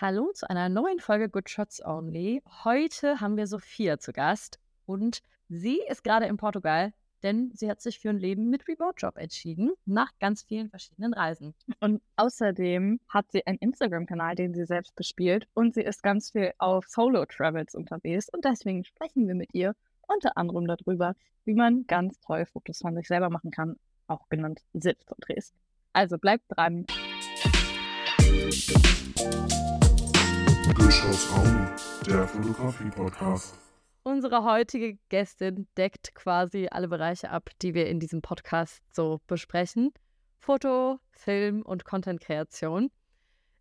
[0.00, 2.40] Hallo zu einer neuen Folge Good Shots Only.
[2.62, 6.92] Heute haben wir Sophia zu Gast und sie ist gerade in Portugal,
[7.24, 11.52] denn sie hat sich für ein Leben mit Remote-Job entschieden, nach ganz vielen verschiedenen Reisen.
[11.80, 16.52] Und außerdem hat sie einen Instagram-Kanal, den sie selbst bespielt und sie ist ganz viel
[16.58, 19.74] auf Solo-Travels unterwegs und deswegen sprechen wir mit ihr
[20.06, 23.74] unter anderem darüber, wie man ganz toll Fotos von sich selber machen kann,
[24.06, 25.52] auch genannt Selbstporträts.
[25.92, 26.86] Also bleibt dran.
[30.78, 31.68] Durchaus Augen,
[32.06, 33.58] der Fotografie-Podcast.
[34.04, 39.92] Unsere heutige Gästin deckt quasi alle Bereiche ab, die wir in diesem Podcast so besprechen.
[40.38, 42.90] Foto, Film und Content-Kreation.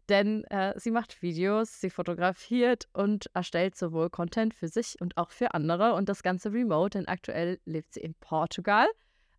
[0.10, 5.32] Denn äh, sie macht Videos, sie fotografiert und erstellt sowohl Content für sich und auch
[5.32, 8.88] für andere und das Ganze remote, denn aktuell lebt sie in Portugal.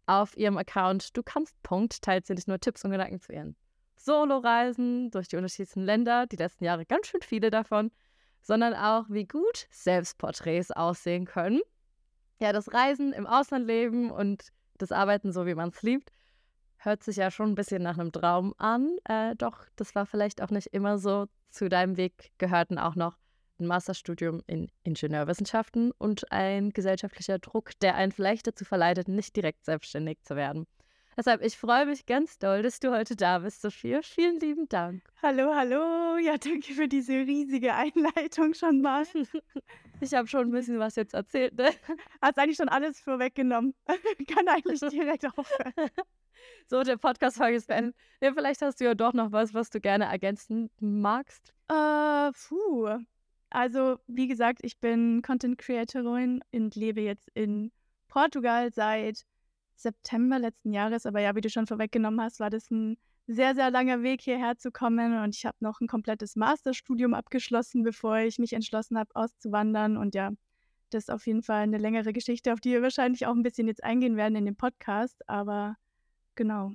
[0.07, 3.57] Auf ihrem Account Du kannst Punkt teilt sie nicht nur Tipps und Gedanken zu ihren
[3.99, 7.91] Solo-Reisen durch die unterschiedlichen Länder, die letzten Jahre ganz schön viele davon,
[8.43, 11.61] sondern auch, wie gut Selbstporträts aussehen können.
[12.41, 16.13] Ja, das Reisen im Ausland leben und das Arbeiten so, wie man es liebt,
[16.79, 18.97] hört sich ja schon ein bisschen nach einem Traum an.
[19.05, 21.27] Äh, doch das war vielleicht auch nicht immer so.
[21.51, 23.17] Zu deinem Weg gehörten auch noch
[23.59, 29.65] ein Masterstudium in Ingenieurwissenschaften und ein gesellschaftlicher Druck, der einen vielleicht dazu verleitet, nicht direkt
[29.65, 30.67] selbstständig zu werden.
[31.19, 34.03] Deshalb, ich freue mich ganz doll, dass du heute da bist, Sophia.
[34.03, 35.03] Vielen lieben Dank.
[35.21, 36.17] Hallo, hallo.
[36.17, 39.05] Ja, danke für diese riesige Einleitung schon mal.
[40.01, 41.71] Ich habe schon ein bisschen was jetzt erzählt, ne?
[42.23, 43.75] Hast eigentlich schon alles vorweggenommen.
[44.33, 45.91] Kann eigentlich direkt aufhören.
[46.69, 47.97] So, der Podcast-Folge ist beendet.
[48.23, 51.53] Ja, vielleicht hast du ja doch noch was, was du gerne ergänzen magst.
[51.69, 52.97] Äh, puh.
[53.51, 57.73] Also, wie gesagt, ich bin Content Creatorin und lebe jetzt in
[58.07, 59.27] Portugal seit
[59.81, 61.07] September letzten Jahres.
[61.07, 64.57] Aber ja, wie du schon vorweggenommen hast, war das ein sehr, sehr langer Weg hierher
[64.57, 65.23] zu kommen.
[65.23, 69.97] Und ich habe noch ein komplettes Masterstudium abgeschlossen, bevor ich mich entschlossen habe, auszuwandern.
[69.97, 70.31] Und ja,
[70.91, 73.69] das ist auf jeden Fall eine längere Geschichte, auf die wir wahrscheinlich auch ein bisschen
[73.69, 75.29] jetzt eingehen werden in dem Podcast.
[75.29, 75.77] Aber
[76.35, 76.73] genau.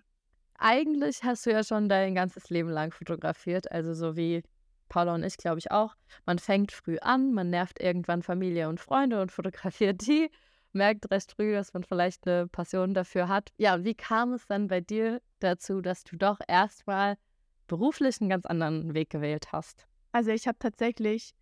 [0.58, 4.44] Eigentlich hast du ja schon dein ganzes Leben lang fotografiert, also so wie
[4.88, 5.96] Paula und ich, glaube ich auch.
[6.26, 10.30] Man fängt früh an, man nervt irgendwann Familie und Freunde und fotografiert die
[10.74, 13.52] merkt recht früh, dass man vielleicht eine Passion dafür hat.
[13.58, 17.18] Ja, und wie kam es dann bei dir dazu, dass du doch erstmal
[17.68, 19.88] beruflich einen ganz anderen Weg gewählt hast?
[20.12, 21.34] Also ich habe tatsächlich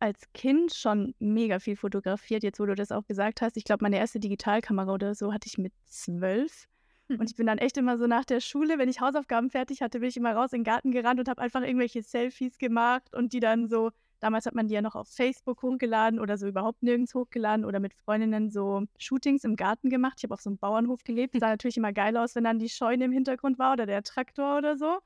[0.00, 3.56] als Kind schon mega viel fotografiert, jetzt wo du das auch gesagt hast.
[3.56, 6.66] Ich glaube, meine erste Digitalkamera oder so hatte ich mit zwölf.
[7.08, 7.20] Hm.
[7.20, 10.00] Und ich bin dann echt immer so nach der Schule, wenn ich Hausaufgaben fertig hatte,
[10.00, 13.32] bin ich immer raus in den Garten gerannt und habe einfach irgendwelche Selfies gemacht und
[13.32, 16.82] die dann so Damals hat man die ja noch auf Facebook hochgeladen oder so überhaupt
[16.82, 20.14] nirgends hochgeladen oder mit Freundinnen so Shootings im Garten gemacht.
[20.18, 21.34] Ich habe auf so einem Bauernhof gelebt.
[21.40, 24.58] Sah natürlich immer geil aus, wenn dann die Scheune im Hintergrund war oder der Traktor
[24.58, 24.98] oder so.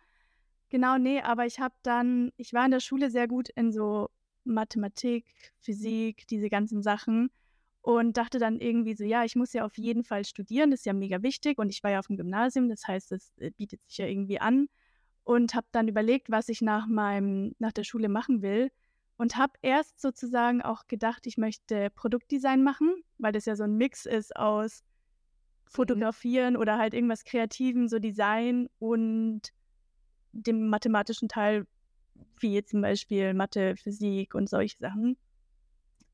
[0.68, 4.10] Genau, nee, aber ich habe dann, ich war in der Schule sehr gut in so
[4.42, 5.26] Mathematik,
[5.60, 7.30] Physik, diese ganzen Sachen
[7.80, 10.86] und dachte dann irgendwie so, ja, ich muss ja auf jeden Fall studieren, das ist
[10.86, 13.82] ja mega wichtig und ich war ja auf dem Gymnasium, das heißt, es äh, bietet
[13.82, 14.68] sich ja irgendwie an
[15.22, 18.70] und habe dann überlegt, was ich nach meinem nach der Schule machen will
[19.16, 23.76] und habe erst sozusagen auch gedacht, ich möchte Produktdesign machen, weil das ja so ein
[23.76, 25.70] Mix ist aus mhm.
[25.70, 29.52] Fotografieren oder halt irgendwas Kreativem, so Design und
[30.32, 31.66] dem mathematischen Teil,
[32.38, 35.16] wie jetzt zum Beispiel Mathe, Physik und solche Sachen.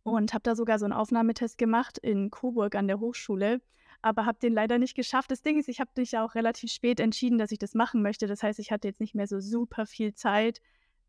[0.02, 3.60] Und habe da sogar so einen Aufnahmetest gemacht in Coburg an der Hochschule,
[4.02, 5.30] aber habe den leider nicht geschafft.
[5.30, 8.00] Das Ding ist, ich habe mich ja auch relativ spät entschieden, dass ich das machen
[8.02, 8.26] möchte.
[8.26, 10.60] Das heißt, ich hatte jetzt nicht mehr so super viel Zeit,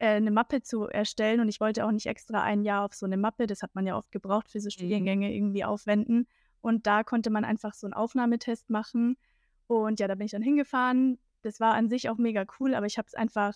[0.02, 3.06] äh, 'ne Mappe zu erstellen und ich wollte auch nicht extra ein Jahr auf so
[3.06, 5.12] eine Mappe, das hat man ja oft gebraucht für so Mhm.
[5.12, 6.28] Studiengänge, irgendwie aufwenden.
[6.62, 9.18] Und da konnte man einfach so einen Aufnahmetest machen.
[9.68, 11.20] Und ja, da bin ich dann hingefahren.
[11.44, 13.54] Das war an sich auch mega cool, aber ich habe es einfach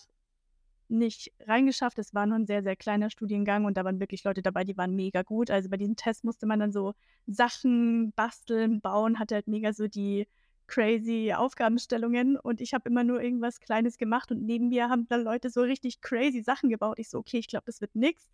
[0.88, 1.98] nicht reingeschafft.
[1.98, 4.76] Es war nur ein sehr, sehr kleiner Studiengang und da waren wirklich Leute dabei, die
[4.76, 5.50] waren mega gut.
[5.50, 6.94] Also, bei diesem Test musste man dann so
[7.26, 10.28] Sachen basteln, bauen, hatte halt mega so die
[10.66, 15.22] crazy Aufgabenstellungen und ich habe immer nur irgendwas Kleines gemacht und neben mir haben dann
[15.22, 16.98] Leute so richtig crazy Sachen gebaut.
[16.98, 18.28] Ich so, okay, ich glaube, das wird nix.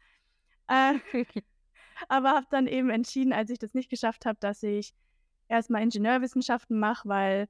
[0.69, 0.95] Äh,
[2.09, 4.95] aber habe dann eben entschieden, als ich das nicht geschafft habe, dass ich
[5.49, 7.49] erstmal Ingenieurwissenschaften mache, weil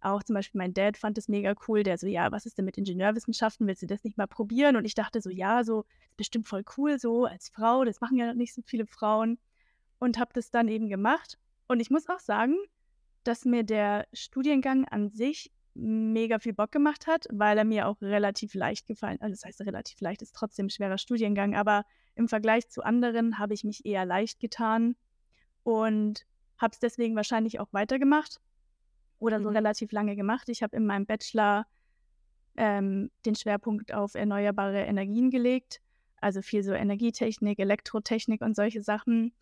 [0.00, 1.82] auch zum Beispiel mein Dad fand es mega cool.
[1.82, 3.66] Der so, ja, was ist denn mit Ingenieurwissenschaften?
[3.66, 4.76] Willst du das nicht mal probieren?
[4.76, 7.84] Und ich dachte so, ja, so ist bestimmt voll cool, so als Frau.
[7.84, 9.38] Das machen ja nicht so viele Frauen.
[9.98, 11.38] Und habe das dann eben gemacht.
[11.68, 12.56] Und ich muss auch sagen,
[13.24, 18.00] dass mir der Studiengang an sich mega viel Bock gemacht hat, weil er mir auch
[18.02, 21.84] relativ leicht gefallen also das heißt relativ leicht, ist trotzdem 'n schwerer Studiengang, aber
[22.16, 24.96] im Vergleich zu anderen habe ich mich eher leicht getan
[25.64, 26.26] und
[26.58, 28.40] habe es deswegen wahrscheinlich auch weitergemacht
[29.20, 29.54] oder so Mhm.
[29.54, 30.48] relativ lange gemacht.
[30.50, 31.66] Ich habe in meinem Bachelor,
[32.56, 35.80] ähm, den Schwerpunkt auf erneuerbare Energien gelegt
[36.22, 39.32] also viel so Energietechnik, Elektrotechnik und solche Sachen.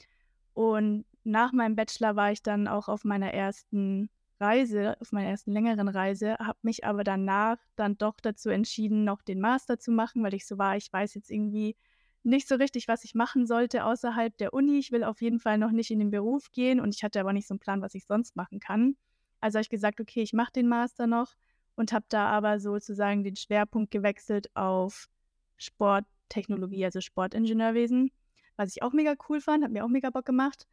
[0.55, 4.11] Und nach meinem Bachelor war ich dann auch auf meiner ersten
[4.41, 9.23] Reise, auf meiner ersten längeren Reise, habe mich aber danach dann doch dazu entschieden, noch
[9.23, 11.77] den Master zu machen, weil ich so war, ich weiß jetzt irgendwie
[12.23, 14.79] nicht so richtig, was ich machen sollte außerhalb der Uni.
[14.79, 17.33] Ich will auf jeden Fall noch nicht in den Beruf gehen und ich hatte aber
[17.33, 18.97] nicht so einen Plan, was ich sonst machen kann.
[19.41, 21.35] Also habe ich gesagt, okay, ich mache den Master noch
[21.77, 25.09] und habe da aber sozusagen den Schwerpunkt gewechselt auf
[25.57, 28.11] Sporttechnologie, also Sportingenieurwesen,
[28.57, 30.67] was ich auch mega cool fand, hat mir auch mega Bock gemacht.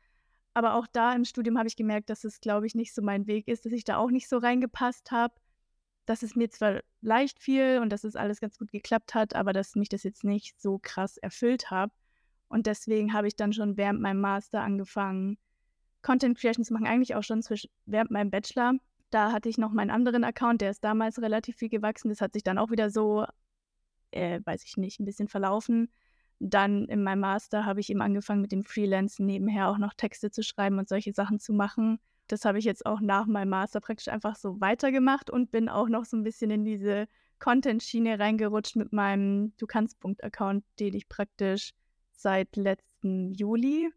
[0.55, 3.27] Aber auch da im Studium habe ich gemerkt, dass es, glaube ich, nicht so mein
[3.27, 5.35] Weg ist, dass ich da auch nicht so reingepasst habe.
[6.05, 9.51] Dass es mir zwar leicht fiel und dass es alles ganz gut geklappt hat, aber
[9.51, 11.91] dass mich das jetzt nicht so krass erfüllt habe.
[12.47, 15.37] Und deswegen habe ich dann schon während meinem Master angefangen,
[16.01, 18.75] Content Creation zu machen, eigentlich auch schon zwischen, während meinem Bachelor.
[19.09, 22.07] Da hatte ich noch meinen anderen Account, der ist damals relativ viel gewachsen.
[22.07, 23.25] Das hat sich dann auch wieder so,
[24.11, 25.91] äh, weiß ich nicht, ein bisschen verlaufen.
[26.39, 30.31] Dann in meinem Master habe ich eben angefangen mit dem Freelancen nebenher auch noch Texte
[30.31, 31.99] zu schreiben und solche Sachen zu machen.
[32.27, 35.87] Das habe ich jetzt auch nach meinem Master praktisch einfach so weitergemacht und bin auch
[35.87, 37.07] noch so ein bisschen in diese
[37.39, 41.73] Content-Schiene reingerutscht mit meinem Du kannst-Punkt-Account, den ich praktisch
[42.11, 43.91] seit letzten Juli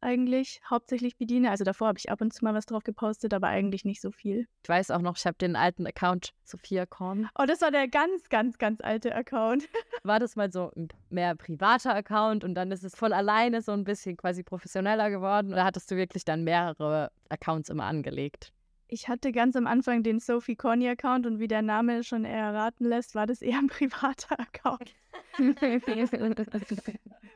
[0.00, 1.50] eigentlich hauptsächlich bediene.
[1.50, 4.10] Also davor habe ich ab und zu mal was drauf gepostet, aber eigentlich nicht so
[4.10, 4.46] viel.
[4.62, 7.28] Ich weiß auch noch, ich habe den alten Account Sophia Korn.
[7.38, 9.68] Oh, das war der ganz, ganz, ganz alte Account.
[10.04, 13.72] War das mal so ein mehr privater Account und dann ist es von alleine so
[13.72, 15.52] ein bisschen quasi professioneller geworden?
[15.52, 18.52] Oder hattest du wirklich dann mehrere Accounts immer angelegt?
[18.90, 22.86] Ich hatte ganz am Anfang den Sophie Corny Account und wie der Name schon erraten
[22.86, 24.94] lässt, war das eher ein privater Account.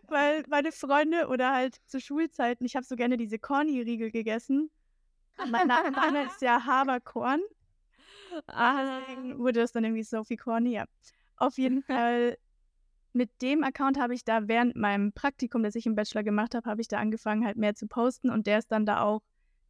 [0.09, 4.71] Weil meine Freunde oder halt zu Schulzeiten, ich habe so gerne diese Corny-Riegel gegessen.
[5.51, 7.41] Mein Name ist ja Haberkorn.
[8.47, 9.01] Ah.
[9.07, 10.85] Deswegen wurde das dann irgendwie Sophie Corny, ja.
[11.37, 12.39] Auf jeden Fall,
[13.13, 16.69] mit dem Account habe ich da während meinem Praktikum, das ich im Bachelor gemacht habe,
[16.69, 19.21] habe ich da angefangen, halt mehr zu posten und der ist dann da auch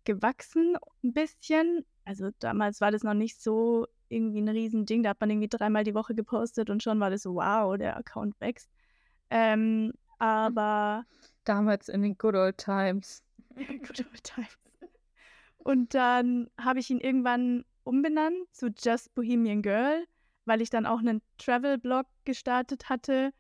[0.04, 1.84] gewachsen ein bisschen.
[2.04, 5.02] Also damals war das noch nicht so irgendwie ein Riesending.
[5.02, 7.96] Da hat man irgendwie dreimal die Woche gepostet und schon war das so, wow, der
[7.96, 8.70] Account wächst.
[9.30, 11.04] Ähm, aber
[11.44, 13.22] damals in den Good Old Times.
[13.56, 14.58] good Old Times.
[15.58, 20.04] Und dann habe ich ihn irgendwann umbenannt zu Just Bohemian Girl,
[20.44, 23.32] weil ich dann auch einen Travel-Blog gestartet hatte.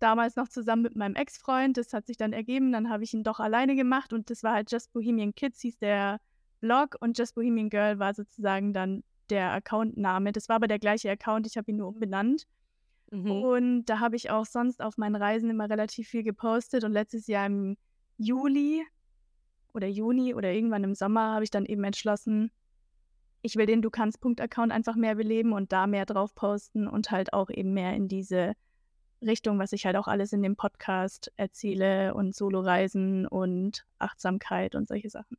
[0.00, 1.76] Damals noch zusammen mit meinem Ex-Freund.
[1.76, 2.72] Das hat sich dann ergeben.
[2.72, 5.78] Dann habe ich ihn doch alleine gemacht und das war halt Just Bohemian Kids, hieß
[5.78, 6.18] der
[6.60, 10.32] Blog und Just Bohemian Girl war sozusagen dann der Accountname.
[10.32, 12.46] Das war aber der gleiche Account, ich habe ihn nur umbenannt.
[13.10, 13.30] Mhm.
[13.30, 16.84] Und da habe ich auch sonst auf meinen Reisen immer relativ viel gepostet.
[16.84, 17.76] Und letztes Jahr im
[18.16, 18.84] Juli
[19.72, 22.50] oder Juni oder irgendwann im Sommer habe ich dann eben entschlossen,
[23.42, 27.32] ich will den Du kannst-Punkt-Account einfach mehr beleben und da mehr drauf posten und halt
[27.32, 28.54] auch eben mehr in diese
[29.22, 34.88] Richtung, was ich halt auch alles in dem Podcast erzähle und Solo-Reisen und Achtsamkeit und
[34.88, 35.36] solche Sachen.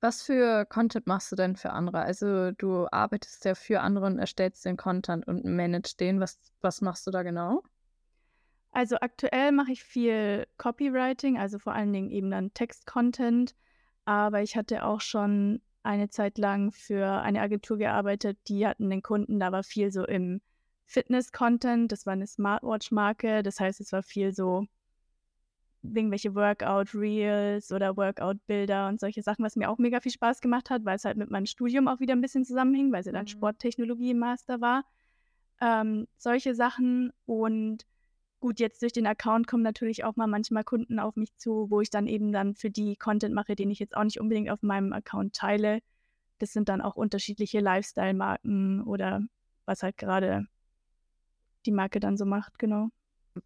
[0.00, 2.00] Was für Content machst du denn für andere?
[2.00, 6.20] Also du arbeitest ja für andere und erstellst den Content und managst den.
[6.20, 7.62] Was, was machst du da genau?
[8.70, 13.54] Also aktuell mache ich viel Copywriting, also vor allen Dingen eben dann Text-Content.
[14.04, 19.02] Aber ich hatte auch schon eine Zeit lang für eine Agentur gearbeitet, die hatten den
[19.02, 20.40] Kunden, da war viel so im
[20.86, 21.90] Fitness-Content.
[21.92, 24.66] Das war eine Smartwatch-Marke, das heißt, es war viel so
[25.82, 30.84] irgendwelche Workout-Reels oder Workout-Bilder und solche Sachen, was mir auch mega viel Spaß gemacht hat,
[30.84, 33.28] weil es halt mit meinem Studium auch wieder ein bisschen zusammenhing, weil sie dann mhm.
[33.28, 34.84] Sporttechnologie im Master war.
[35.60, 37.86] Ähm, solche Sachen und
[38.40, 41.80] gut, jetzt durch den Account kommen natürlich auch mal manchmal Kunden auf mich zu, wo
[41.80, 44.62] ich dann eben dann für die Content mache, den ich jetzt auch nicht unbedingt auf
[44.62, 45.80] meinem Account teile.
[46.38, 49.20] Das sind dann auch unterschiedliche Lifestyle-Marken oder
[49.64, 50.46] was halt gerade
[51.66, 52.88] die Marke dann so macht, genau.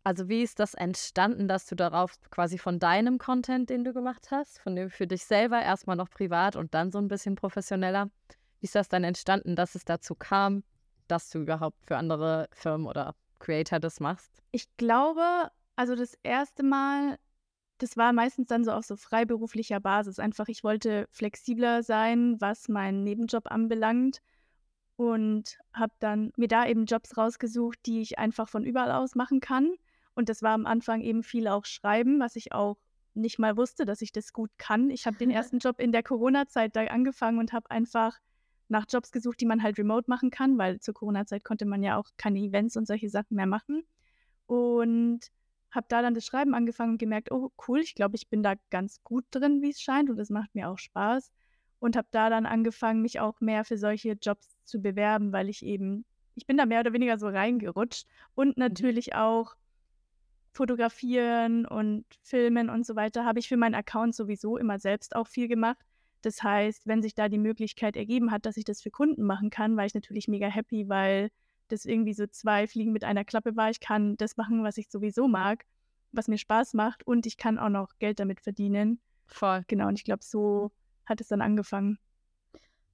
[0.05, 4.29] Also wie ist das entstanden, dass du darauf quasi von deinem Content, den du gemacht
[4.31, 8.11] hast, von dem für dich selber erstmal noch privat und dann so ein bisschen professioneller,
[8.61, 10.63] wie ist das dann entstanden, dass es dazu kam,
[11.07, 14.43] dass du überhaupt für andere Firmen oder Creator das machst?
[14.51, 17.19] Ich glaube, also das erste Mal,
[17.79, 20.19] das war meistens dann so auf so freiberuflicher Basis.
[20.19, 24.19] Einfach, ich wollte flexibler sein, was meinen Nebenjob anbelangt
[24.99, 29.39] und habe dann mir da eben Jobs rausgesucht, die ich einfach von überall aus machen
[29.39, 29.73] kann.
[30.17, 32.79] Und das war am Anfang eben viel auch Schreiben, was ich auch
[33.15, 34.91] nicht mal wusste, dass ich das gut kann.
[34.91, 38.19] Ich habe den ersten Job in der Corona-Zeit da angefangen und habe einfach
[38.67, 41.97] nach Jobs gesucht, die man halt remote machen kann, weil zur Corona-Zeit konnte man ja
[41.97, 43.85] auch keine Events und solche Sachen mehr machen.
[44.47, 45.21] Und
[45.71, 48.55] habe da dann das Schreiben angefangen und gemerkt, oh cool, ich glaube, ich bin da
[48.71, 51.31] ganz gut drin, wie es scheint und es macht mir auch Spaß
[51.81, 55.65] und habe da dann angefangen, mich auch mehr für solche Jobs zu bewerben, weil ich
[55.65, 56.05] eben,
[56.35, 58.55] ich bin da mehr oder weniger so reingerutscht und mhm.
[58.57, 59.57] natürlich auch
[60.53, 65.29] Fotografieren und Filmen und so weiter habe ich für meinen Account sowieso immer selbst auch
[65.29, 65.79] viel gemacht.
[66.23, 69.51] Das heißt, wenn sich da die Möglichkeit ergeben hat, dass ich das für Kunden machen
[69.51, 71.31] kann, war ich natürlich mega happy, weil
[71.69, 73.71] das irgendwie so zwei Fliegen mit einer Klappe war.
[73.71, 75.65] Ich kann das machen, was ich sowieso mag,
[76.11, 79.01] was mir Spaß macht und ich kann auch noch Geld damit verdienen.
[79.29, 79.63] Voll.
[79.69, 80.73] Genau, und ich glaube, so
[81.09, 81.99] hat es dann angefangen.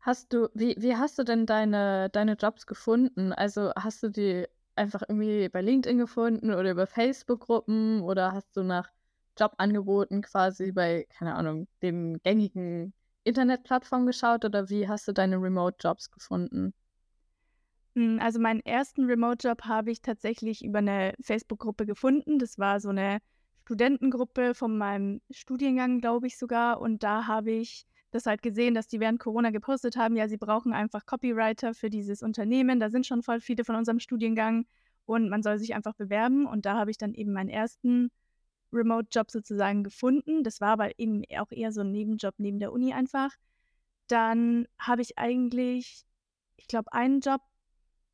[0.00, 3.33] Hast du, wie, wie hast du denn deine, deine Jobs gefunden?
[3.33, 8.62] Also hast du die einfach irgendwie bei LinkedIn gefunden oder über Facebook-Gruppen oder hast du
[8.62, 8.90] nach
[9.38, 12.92] Jobangeboten quasi bei, keine Ahnung, den gängigen
[13.25, 16.75] Internetplattformen geschaut oder wie hast du deine Remote-Jobs gefunden?
[17.97, 22.38] Hm, also meinen ersten Remote-Job habe ich tatsächlich über eine Facebook-Gruppe gefunden.
[22.38, 23.18] Das war so eine
[23.64, 26.80] Studentengruppe von meinem Studiengang, glaube ich sogar.
[26.80, 30.37] Und da habe ich das halt gesehen, dass die während Corona gepostet haben, ja, sie
[30.37, 32.78] brauchen einfach Copywriter für dieses Unternehmen.
[32.78, 34.66] Da sind schon voll viele von unserem Studiengang
[35.04, 36.47] und man soll sich einfach bewerben.
[36.47, 38.11] Und da habe ich dann eben meinen ersten
[38.73, 40.44] Remote-Job sozusagen gefunden.
[40.44, 43.30] Das war aber eben auch eher so ein Nebenjob neben der Uni einfach.
[44.06, 46.04] Dann habe ich eigentlich,
[46.56, 47.40] ich glaube, einen Job,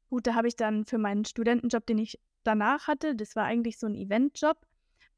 [0.09, 3.79] gut, da habe ich dann für meinen Studentenjob, den ich danach hatte, das war eigentlich
[3.79, 4.57] so ein Eventjob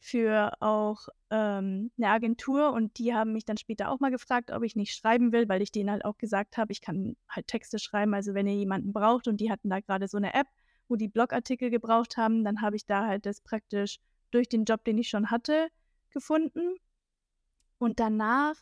[0.04, 4.64] für auch ähm, eine Agentur und die haben mich dann später auch mal gefragt, ob
[4.64, 7.78] ich nicht schreiben will, weil ich denen halt auch gesagt habe, ich kann halt Texte
[7.78, 10.49] schreiben, also wenn ihr jemanden braucht und die hatten da gerade so eine App,
[10.88, 14.00] wo die Blogartikel gebraucht haben, dann habe ich da halt das praktisch
[14.32, 15.68] durch den Job, den ich schon hatte,
[16.11, 16.75] gefunden.
[17.78, 18.56] Und danach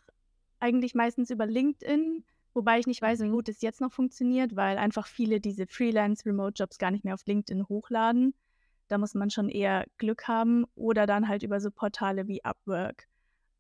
[0.59, 3.33] eigentlich meistens über LinkedIn, wobei ich nicht weiß, wie mhm.
[3.33, 7.67] gut es jetzt noch funktioniert, weil einfach viele diese Freelance-Remote-Jobs gar nicht mehr auf LinkedIn
[7.67, 8.35] hochladen.
[8.91, 13.07] Da muss man schon eher Glück haben oder dann halt über so Portale wie Upwork.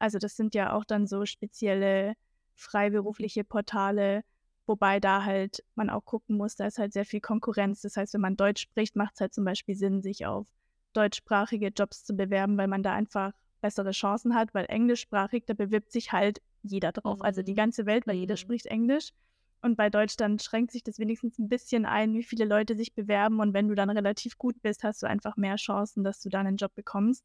[0.01, 2.15] Also das sind ja auch dann so spezielle
[2.55, 4.23] freiberufliche Portale,
[4.67, 7.81] wobei da halt man auch gucken muss, da ist halt sehr viel Konkurrenz.
[7.83, 10.47] Das heißt, wenn man Deutsch spricht, macht es halt zum Beispiel Sinn, sich auf
[10.95, 15.93] deutschsprachige Jobs zu bewerben, weil man da einfach bessere Chancen hat, weil englischsprachig, da bewirbt
[15.93, 17.25] sich halt jeder drauf, mhm.
[17.25, 17.57] also die mhm.
[17.57, 18.39] ganze Welt, weil jeder mhm.
[18.39, 19.13] spricht Englisch.
[19.62, 22.95] Und bei Deutsch dann schränkt sich das wenigstens ein bisschen ein, wie viele Leute sich
[22.95, 23.40] bewerben.
[23.40, 26.47] Und wenn du dann relativ gut bist, hast du einfach mehr Chancen, dass du dann
[26.47, 27.25] einen Job bekommst.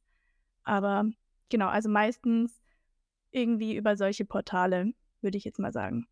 [0.63, 1.06] Aber
[1.50, 2.60] genau, also meistens
[3.32, 6.08] irgendwie über solche Portale, würde ich jetzt mal sagen.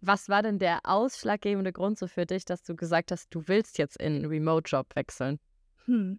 [0.00, 3.78] Was war denn der ausschlaggebende Grund so für dich, dass du gesagt hast, du willst
[3.78, 5.38] jetzt in einen Remote-Job wechseln?
[5.84, 6.18] Hm,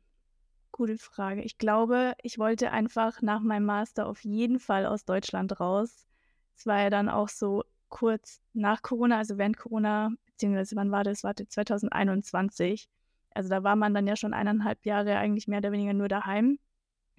[0.71, 1.41] gute Frage.
[1.41, 6.07] Ich glaube, ich wollte einfach nach meinem Master auf jeden Fall aus Deutschland raus.
[6.55, 11.03] Es war ja dann auch so kurz nach Corona, also während Corona, beziehungsweise wann war
[11.03, 11.23] das?
[11.23, 12.89] Warte, 2021.
[13.35, 16.57] Also da war man dann ja schon eineinhalb Jahre eigentlich mehr oder weniger nur daheim.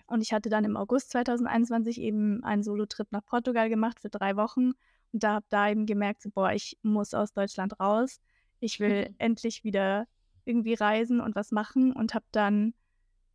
[0.09, 4.35] Und ich hatte dann im August 2021 eben einen Solo-Trip nach Portugal gemacht für drei
[4.35, 4.73] Wochen.
[5.12, 8.21] Und da habe da eben gemerkt, so, boah, ich muss aus Deutschland raus.
[8.59, 9.14] Ich will mhm.
[9.19, 10.09] endlich wieder
[10.45, 12.75] irgendwie reisen und was machen und habe dann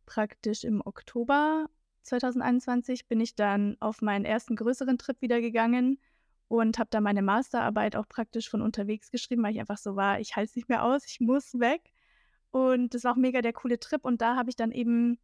[0.04, 1.70] praktisch im Oktober
[2.02, 5.98] 2021 bin ich dann auf meinen ersten größeren Trip wieder gegangen
[6.50, 10.18] und habe da meine Masterarbeit auch praktisch von unterwegs geschrieben, weil ich einfach so war,
[10.18, 11.92] ich halte es nicht mehr aus, ich muss weg.
[12.50, 15.20] Und das war auch mega der coole Trip und da habe ich dann eben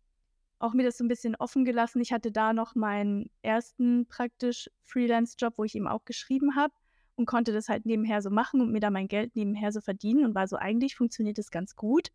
[0.61, 2.01] auch mir das so ein bisschen offen gelassen.
[2.01, 6.73] Ich hatte da noch meinen ersten praktisch Freelance-Job, wo ich eben auch geschrieben habe
[7.17, 10.25] und konnte das halt nebenher so machen und mir da mein Geld nebenher so verdienen
[10.25, 12.13] und war so, eigentlich funktioniert das ganz gut.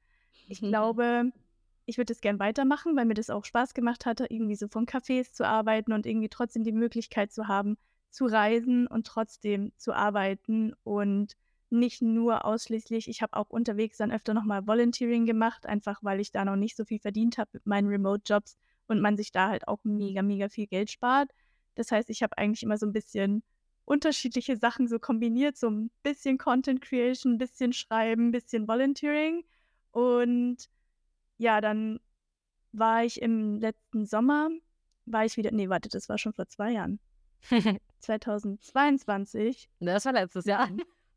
[0.48, 0.70] Ich mhm.
[0.70, 1.32] glaube,
[1.86, 4.86] ich würde das gern weitermachen, weil mir das auch Spaß gemacht hatte, irgendwie so von
[4.86, 7.78] Cafés zu arbeiten und irgendwie trotzdem die Möglichkeit zu haben,
[8.12, 11.36] zu reisen und trotzdem zu arbeiten und
[11.70, 16.32] nicht nur ausschließlich, ich habe auch unterwegs dann öfter nochmal Volunteering gemacht, einfach weil ich
[16.32, 19.68] da noch nicht so viel verdient habe mit meinen Remote-Jobs und man sich da halt
[19.68, 21.32] auch mega, mega viel Geld spart.
[21.76, 23.42] Das heißt, ich habe eigentlich immer so ein bisschen
[23.86, 29.46] unterschiedliche Sachen so kombiniert, so ein bisschen Content Creation, ein bisschen Schreiben, ein bisschen Volunteering.
[29.92, 30.70] Und
[31.38, 32.00] ja, dann
[32.74, 34.50] war ich im letzten Sommer,
[35.06, 37.00] war ich wieder, nee, warte, das war schon vor zwei Jahren.
[38.00, 39.70] 2022.
[39.80, 40.70] Das war letztes Jahr.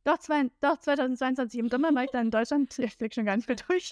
[0.04, 2.76] Doch, zwei, doch 2022 im Sommer war ich dann in Deutschland.
[2.78, 3.90] Ich blick schon gar nicht mehr durch.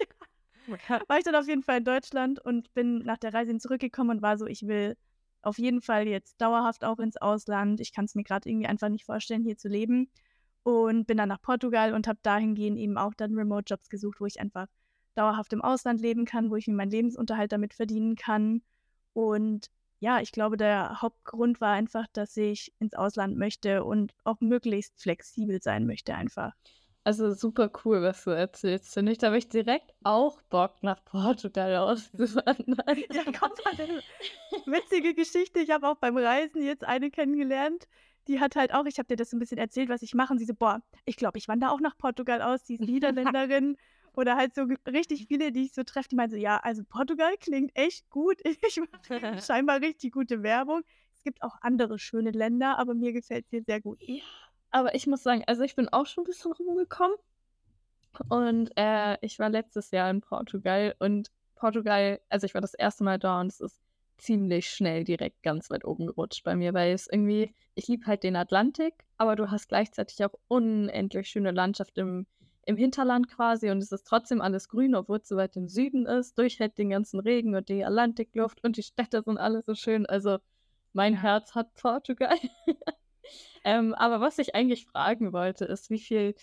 [1.08, 4.22] war ich dann auf jeden Fall in Deutschland und bin nach der Reise zurückgekommen und
[4.22, 4.96] war so, ich will
[5.40, 7.80] auf jeden Fall jetzt dauerhaft auch ins Ausland.
[7.80, 10.10] Ich kann es mir gerade irgendwie einfach nicht vorstellen, hier zu leben.
[10.64, 14.40] Und bin dann nach Portugal und habe dahingehend eben auch dann Remote-Jobs gesucht, wo ich
[14.40, 14.68] einfach
[15.16, 18.62] dauerhaft im Ausland leben kann, wo ich mir meinen Lebensunterhalt damit verdienen kann.
[19.12, 19.66] Und
[20.02, 25.00] ja, ich glaube, der Hauptgrund war einfach, dass ich ins Ausland möchte und auch möglichst
[25.00, 26.54] flexibel sein möchte einfach.
[27.04, 29.18] Also super cool, was du erzählst, finde ich.
[29.18, 32.98] Da habe ich direkt auch Bock, nach Portugal auszuwandern.
[33.12, 34.02] ja, kommt mal eine
[34.66, 35.60] witzige Geschichte.
[35.60, 37.86] Ich habe auch beim Reisen jetzt eine kennengelernt.
[38.26, 40.32] Die hat halt auch, ich habe dir das so ein bisschen erzählt, was ich mache.
[40.32, 42.66] Und sie so, boah, ich glaube, ich wandere auch nach Portugal aus.
[42.66, 43.76] Sie ist Niederländerin
[44.14, 47.34] Oder halt so richtig viele, die ich so treffe, die meinen so, ja, also Portugal
[47.40, 48.38] klingt echt gut.
[48.68, 50.82] Ich mache scheinbar richtig gute Werbung.
[51.14, 53.98] Es gibt auch andere schöne Länder, aber mir gefällt es hier sehr gut.
[54.02, 54.22] Ja,
[54.70, 57.16] aber ich muss sagen, also ich bin auch schon ein bisschen rumgekommen.
[58.28, 63.04] Und äh, ich war letztes Jahr in Portugal und Portugal, also ich war das erste
[63.04, 63.80] Mal da und es ist
[64.18, 68.22] ziemlich schnell direkt ganz weit oben gerutscht bei mir, weil es irgendwie, ich liebe halt
[68.22, 72.26] den Atlantik, aber du hast gleichzeitig auch unendlich schöne Landschaft im,
[72.64, 76.06] im Hinterland quasi und es ist trotzdem alles grün, obwohl es so weit im Süden
[76.06, 80.06] ist, durchhält den ganzen Regen und die Atlantikluft und die Städte sind alle so schön.
[80.06, 80.38] Also
[80.92, 82.36] mein Herz hat Portugal.
[83.64, 86.34] ähm, aber was ich eigentlich fragen wollte, ist, wie viel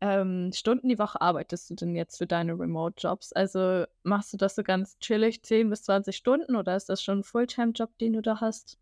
[0.00, 3.32] ähm, Stunden die Woche arbeitest du denn jetzt für deine Remote-Jobs?
[3.32, 7.20] Also machst du das so ganz chillig, 10 bis 20 Stunden oder ist das schon
[7.20, 8.78] ein Fulltime-Job, den du da hast?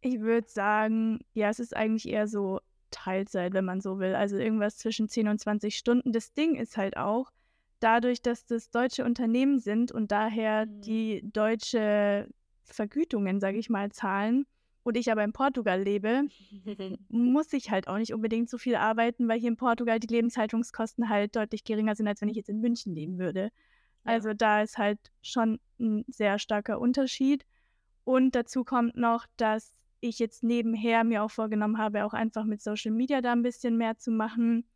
[0.00, 2.60] Ich würde sagen, ja, es ist eigentlich eher so
[2.92, 4.14] Teilzeit, wenn man so will.
[4.14, 6.12] Also irgendwas zwischen 10 und 20 Stunden.
[6.12, 7.30] Das Ding ist halt auch,
[7.80, 10.80] dadurch, dass das deutsche Unternehmen sind und daher mhm.
[10.82, 12.28] die deutsche
[12.64, 14.46] Vergütungen, sage ich mal, zahlen,
[14.84, 16.24] und ich aber in Portugal lebe,
[17.08, 21.08] muss ich halt auch nicht unbedingt so viel arbeiten, weil hier in Portugal die Lebenshaltungskosten
[21.08, 23.50] halt deutlich geringer sind, als wenn ich jetzt in München leben würde.
[24.04, 24.12] Ja.
[24.12, 27.46] Also da ist halt schon ein sehr starker Unterschied.
[28.04, 29.72] Und dazu kommt noch, dass
[30.02, 33.76] ich jetzt nebenher mir auch vorgenommen habe, auch einfach mit Social Media da ein bisschen
[33.76, 34.66] mehr zu machen,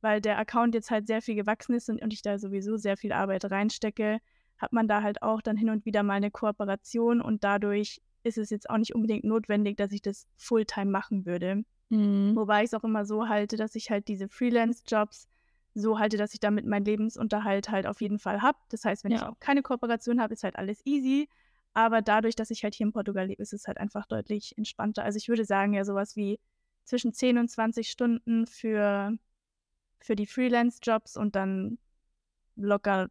[0.00, 2.96] weil der Account jetzt halt sehr viel gewachsen ist und, und ich da sowieso sehr
[2.96, 4.20] viel Arbeit reinstecke,
[4.58, 8.38] hat man da halt auch dann hin und wieder mal eine Kooperation und dadurch ist
[8.38, 11.64] es jetzt auch nicht unbedingt notwendig, dass ich das Fulltime machen würde.
[11.88, 12.34] Mhm.
[12.34, 15.28] Wobei ich es auch immer so halte, dass ich halt diese Freelance-Jobs
[15.74, 18.58] so halte, dass ich damit meinen Lebensunterhalt halt auf jeden Fall habe.
[18.70, 19.18] Das heißt, wenn ja.
[19.18, 21.28] ich auch keine Kooperation habe, ist halt alles easy.
[21.76, 25.04] Aber dadurch, dass ich halt hier in Portugal lebe, ist es halt einfach deutlich entspannter.
[25.04, 26.40] Also ich würde sagen, ja, sowas wie
[26.84, 29.12] zwischen 10 und 20 Stunden für,
[30.00, 31.76] für die Freelance-Jobs und dann
[32.56, 33.10] locker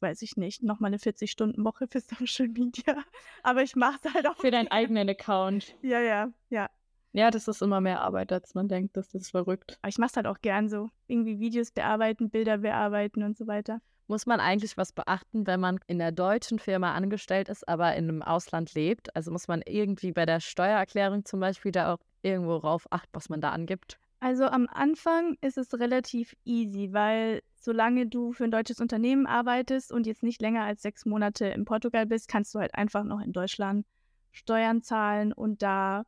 [0.00, 3.04] weiß ich nicht, nochmal eine 40-Stunden-Woche für Social Media.
[3.42, 4.36] Aber ich mache es halt auch.
[4.38, 5.76] Für deinen eigenen Account.
[5.82, 6.70] Ja, ja, ja.
[7.12, 8.96] Ja, das ist immer mehr Arbeit, als man denkt.
[8.96, 9.78] Das ist verrückt.
[9.82, 10.88] Aber ich mache es halt auch gern so.
[11.06, 13.82] Irgendwie Videos bearbeiten, Bilder bearbeiten und so weiter.
[14.08, 18.08] Muss man eigentlich was beachten, wenn man in der deutschen Firma angestellt ist, aber in
[18.08, 19.14] einem Ausland lebt?
[19.16, 23.28] Also muss man irgendwie bei der Steuererklärung zum Beispiel da auch irgendwo rauf achten, was
[23.28, 23.98] man da angibt?
[24.20, 29.92] Also am Anfang ist es relativ easy, weil solange du für ein deutsches Unternehmen arbeitest
[29.92, 33.20] und jetzt nicht länger als sechs Monate in Portugal bist, kannst du halt einfach noch
[33.20, 33.86] in Deutschland
[34.30, 36.04] Steuern zahlen und da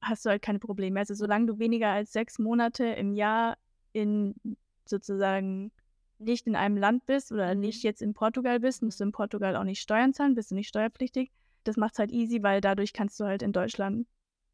[0.00, 1.00] hast du halt keine Probleme.
[1.00, 3.56] Also solange du weniger als sechs Monate im Jahr
[3.92, 4.34] in
[4.84, 5.72] sozusagen
[6.24, 7.60] nicht in einem Land bist oder mhm.
[7.60, 10.54] nicht jetzt in Portugal bist, musst du in Portugal auch nicht Steuern zahlen, bist du
[10.54, 11.30] nicht steuerpflichtig.
[11.64, 14.06] Das macht es halt easy, weil dadurch kannst du halt in Deutschland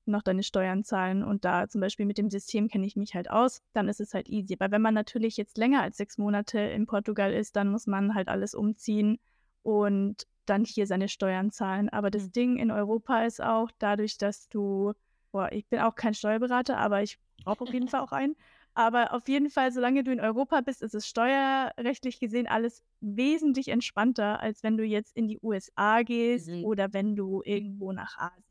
[0.08, 3.30] noch deine Steuern zahlen und da zum Beispiel mit dem System kenne ich mich halt
[3.30, 4.56] aus, dann ist es halt easy.
[4.58, 8.14] Aber wenn man natürlich jetzt länger als sechs Monate in Portugal ist, dann muss man
[8.14, 9.18] halt alles umziehen
[9.62, 11.88] und dann hier seine Steuern zahlen.
[11.88, 12.30] Aber das.
[12.30, 14.92] Ding in Europa ist auch dadurch, dass du,
[15.32, 18.36] boah, ich bin auch kein Steuerberater, aber ich brauche auf jeden Fall auch einen.
[18.78, 23.70] Aber auf jeden Fall, solange du in Europa bist, ist es steuerrechtlich gesehen alles wesentlich
[23.70, 26.64] entspannter, als wenn du jetzt in die USA gehst mhm.
[26.64, 28.44] oder wenn du irgendwo nach Asien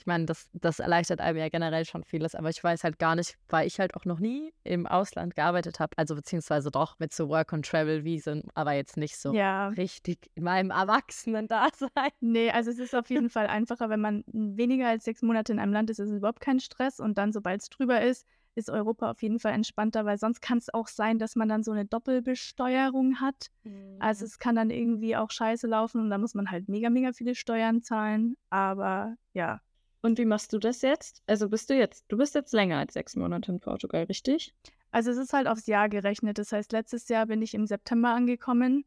[0.00, 3.14] ich meine, das, das erleichtert einem ja generell schon vieles, aber ich weiß halt gar
[3.14, 7.12] nicht, weil ich halt auch noch nie im Ausland gearbeitet habe, also beziehungsweise doch mit
[7.12, 9.68] so Work- and Travel-Visen, aber jetzt nicht so ja.
[9.68, 12.12] richtig in meinem Erwachsenen-Dasein.
[12.20, 15.58] Nee, also es ist auf jeden Fall einfacher, wenn man weniger als sechs Monate in
[15.58, 18.70] einem Land ist, ist es überhaupt kein Stress und dann, sobald es drüber ist, ist
[18.70, 21.72] Europa auf jeden Fall entspannter, weil sonst kann es auch sein, dass man dann so
[21.72, 23.48] eine Doppelbesteuerung hat.
[23.64, 23.96] Mhm.
[23.98, 27.12] Also es kann dann irgendwie auch scheiße laufen und da muss man halt mega, mega
[27.12, 28.36] viele Steuern zahlen.
[28.50, 29.60] Aber ja,
[30.02, 31.22] und wie machst du das jetzt?
[31.26, 34.54] Also bist du jetzt, du bist jetzt länger als sechs Monate in Portugal, richtig?
[34.90, 36.38] Also es ist halt aufs Jahr gerechnet.
[36.38, 38.84] Das heißt, letztes Jahr bin ich im September angekommen.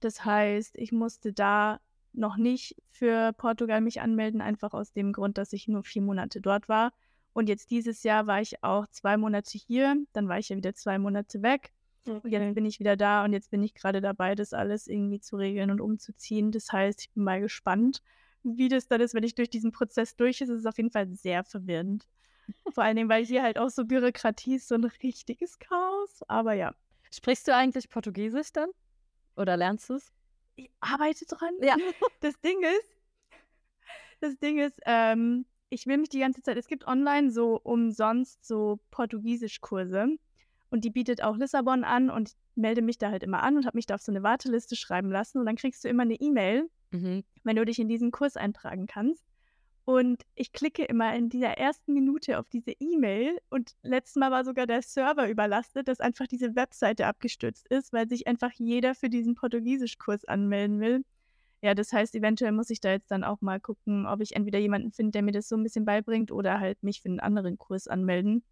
[0.00, 1.80] Das heißt, ich musste da
[2.12, 6.40] noch nicht für Portugal mich anmelden, einfach aus dem Grund, dass ich nur vier Monate
[6.40, 6.92] dort war.
[7.34, 10.74] Und jetzt dieses Jahr war ich auch zwei Monate hier, dann war ich ja wieder
[10.74, 11.72] zwei Monate weg.
[12.06, 12.20] Okay.
[12.22, 15.20] Und jetzt bin ich wieder da und jetzt bin ich gerade dabei, das alles irgendwie
[15.20, 16.52] zu regeln und umzuziehen.
[16.52, 18.02] Das heißt, ich bin mal gespannt
[18.44, 20.90] wie das dann ist, wenn ich durch diesen Prozess durch ist, ist es auf jeden
[20.90, 22.06] Fall sehr verwirrend.
[22.72, 26.22] Vor allen Dingen, weil hier halt auch so Bürokratie ist, so ein richtiges Chaos.
[26.28, 26.74] Aber ja.
[27.10, 28.68] Sprichst du eigentlich Portugiesisch dann?
[29.36, 30.12] Oder lernst du es?
[30.56, 31.54] Ich arbeite dran.
[31.60, 31.76] Ja.
[32.20, 32.96] Das Ding ist,
[34.20, 35.44] das Ding ist, ähm,
[35.74, 40.06] ich will mich die ganze Zeit, es gibt online so umsonst so Portugiesisch-Kurse
[40.70, 43.66] und die bietet auch Lissabon an und ich melde mich da halt immer an und
[43.66, 46.14] habe mich da auf so eine Warteliste schreiben lassen und dann kriegst du immer eine
[46.14, 47.24] E-Mail, mhm.
[47.42, 49.24] wenn du dich in diesen Kurs eintragen kannst.
[49.84, 54.44] Und ich klicke immer in dieser ersten Minute auf diese E-Mail und letztes Mal war
[54.44, 59.10] sogar der Server überlastet, dass einfach diese Webseite abgestürzt ist, weil sich einfach jeder für
[59.10, 61.04] diesen Portugiesischkurs anmelden will.
[61.64, 64.58] Ja, das heißt, eventuell muss ich da jetzt dann auch mal gucken, ob ich entweder
[64.58, 67.56] jemanden finde, der mir das so ein bisschen beibringt oder halt mich für einen anderen
[67.56, 68.44] Kurs anmelden.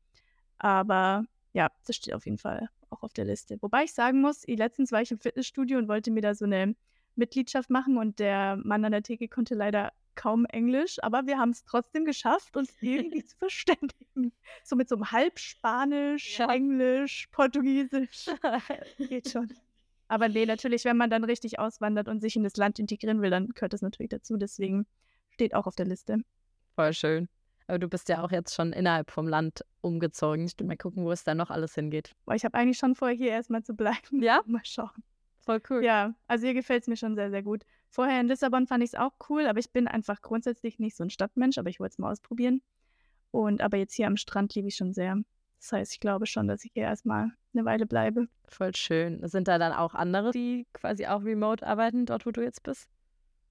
[0.57, 3.59] Aber ja, das steht auf jeden Fall auch auf der Liste.
[3.61, 6.75] Wobei ich sagen muss, letztens war ich im Fitnessstudio und wollte mir da so eine
[7.15, 11.51] Mitgliedschaft machen und der Mann an der Theke konnte leider kaum Englisch, aber wir haben
[11.51, 14.33] es trotzdem geschafft, uns irgendwie zu verständigen.
[14.65, 16.51] So mit so einem Halbspanisch, ja.
[16.51, 18.31] Englisch, Portugiesisch.
[18.97, 19.53] Geht schon.
[20.13, 23.31] Aber nee, natürlich, wenn man dann richtig auswandert und sich in das Land integrieren will,
[23.31, 24.37] dann gehört das natürlich dazu.
[24.37, 24.85] Deswegen
[25.31, 26.19] steht auch auf der Liste.
[26.75, 27.31] Voll schön.
[27.67, 30.45] Aber du bist ja auch jetzt schon innerhalb vom Land umgezogen.
[30.45, 32.13] Ich will mal gucken, wo es da noch alles hingeht.
[32.27, 34.23] Boah, ich habe eigentlich schon vor, hier erstmal zu bleiben.
[34.23, 34.43] Ja?
[34.47, 35.03] Mal schauen.
[35.47, 35.83] Voll cool.
[35.83, 37.63] Ja, also hier gefällt es mir schon sehr, sehr gut.
[37.89, 41.05] Vorher in Lissabon fand ich es auch cool, aber ich bin einfach grundsätzlich nicht so
[41.05, 42.61] ein Stadtmensch, aber ich wollte es mal ausprobieren.
[43.31, 45.17] Und aber jetzt hier am Strand liebe ich schon sehr.
[45.63, 48.27] Das heißt, ich glaube schon, dass ich hier erstmal eine Weile bleibe.
[48.49, 49.21] Voll schön.
[49.29, 52.89] Sind da dann auch andere, die quasi auch remote arbeiten, dort, wo du jetzt bist?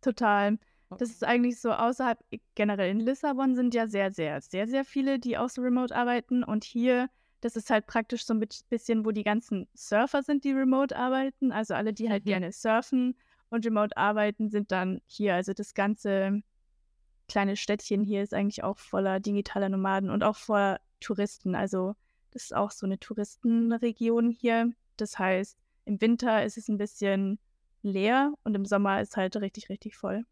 [0.01, 0.59] Total.
[0.97, 2.19] Das ist eigentlich so außerhalb,
[2.53, 6.43] generell in Lissabon sind ja sehr, sehr, sehr, sehr viele, die auch so remote arbeiten.
[6.43, 10.51] Und hier, das ist halt praktisch so ein bisschen, wo die ganzen Surfer sind, die
[10.51, 11.53] remote arbeiten.
[11.53, 12.29] Also alle, die halt mhm.
[12.29, 13.15] gerne surfen
[13.49, 15.35] und remote arbeiten, sind dann hier.
[15.35, 16.41] Also das ganze
[17.29, 21.55] kleine Städtchen hier ist eigentlich auch voller digitaler Nomaden und auch voller Touristen.
[21.55, 21.95] Also
[22.31, 24.71] das ist auch so eine Touristenregion hier.
[24.97, 27.39] Das heißt, im Winter ist es ein bisschen
[27.81, 30.25] leer und im Sommer ist halt richtig, richtig voll.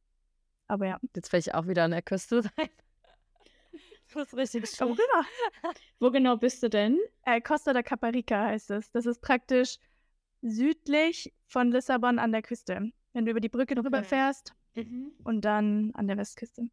[0.68, 1.00] Aber ja.
[1.16, 2.70] Jetzt will ich auch wieder an der Küste sein.
[4.14, 4.98] Das ist richtig schön.
[6.00, 7.00] Wo genau bist du denn?
[7.26, 8.92] Äh, Costa da Caparica heißt es.
[8.92, 9.78] Das ist praktisch
[10.42, 12.92] südlich von Lissabon an der Küste.
[13.14, 15.12] Wenn du über die Brücke drüber fährst mhm.
[15.24, 16.70] und dann an der Westküste.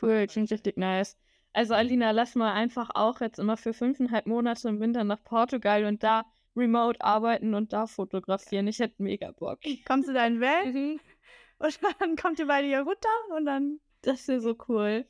[0.00, 1.18] Cool, klingt richtig nice.
[1.52, 5.84] Also Alina, lass mal einfach auch jetzt immer für fünfeinhalb Monate im Winter nach Portugal
[5.84, 6.24] und da
[6.56, 8.68] remote arbeiten und da fotografieren.
[8.68, 9.60] Ich hätte mega Bock.
[9.86, 11.00] Kommst du da in Welt mhm.
[11.58, 13.80] und dann kommt ihr beide hier runter und dann.
[14.02, 15.04] Das wäre so cool.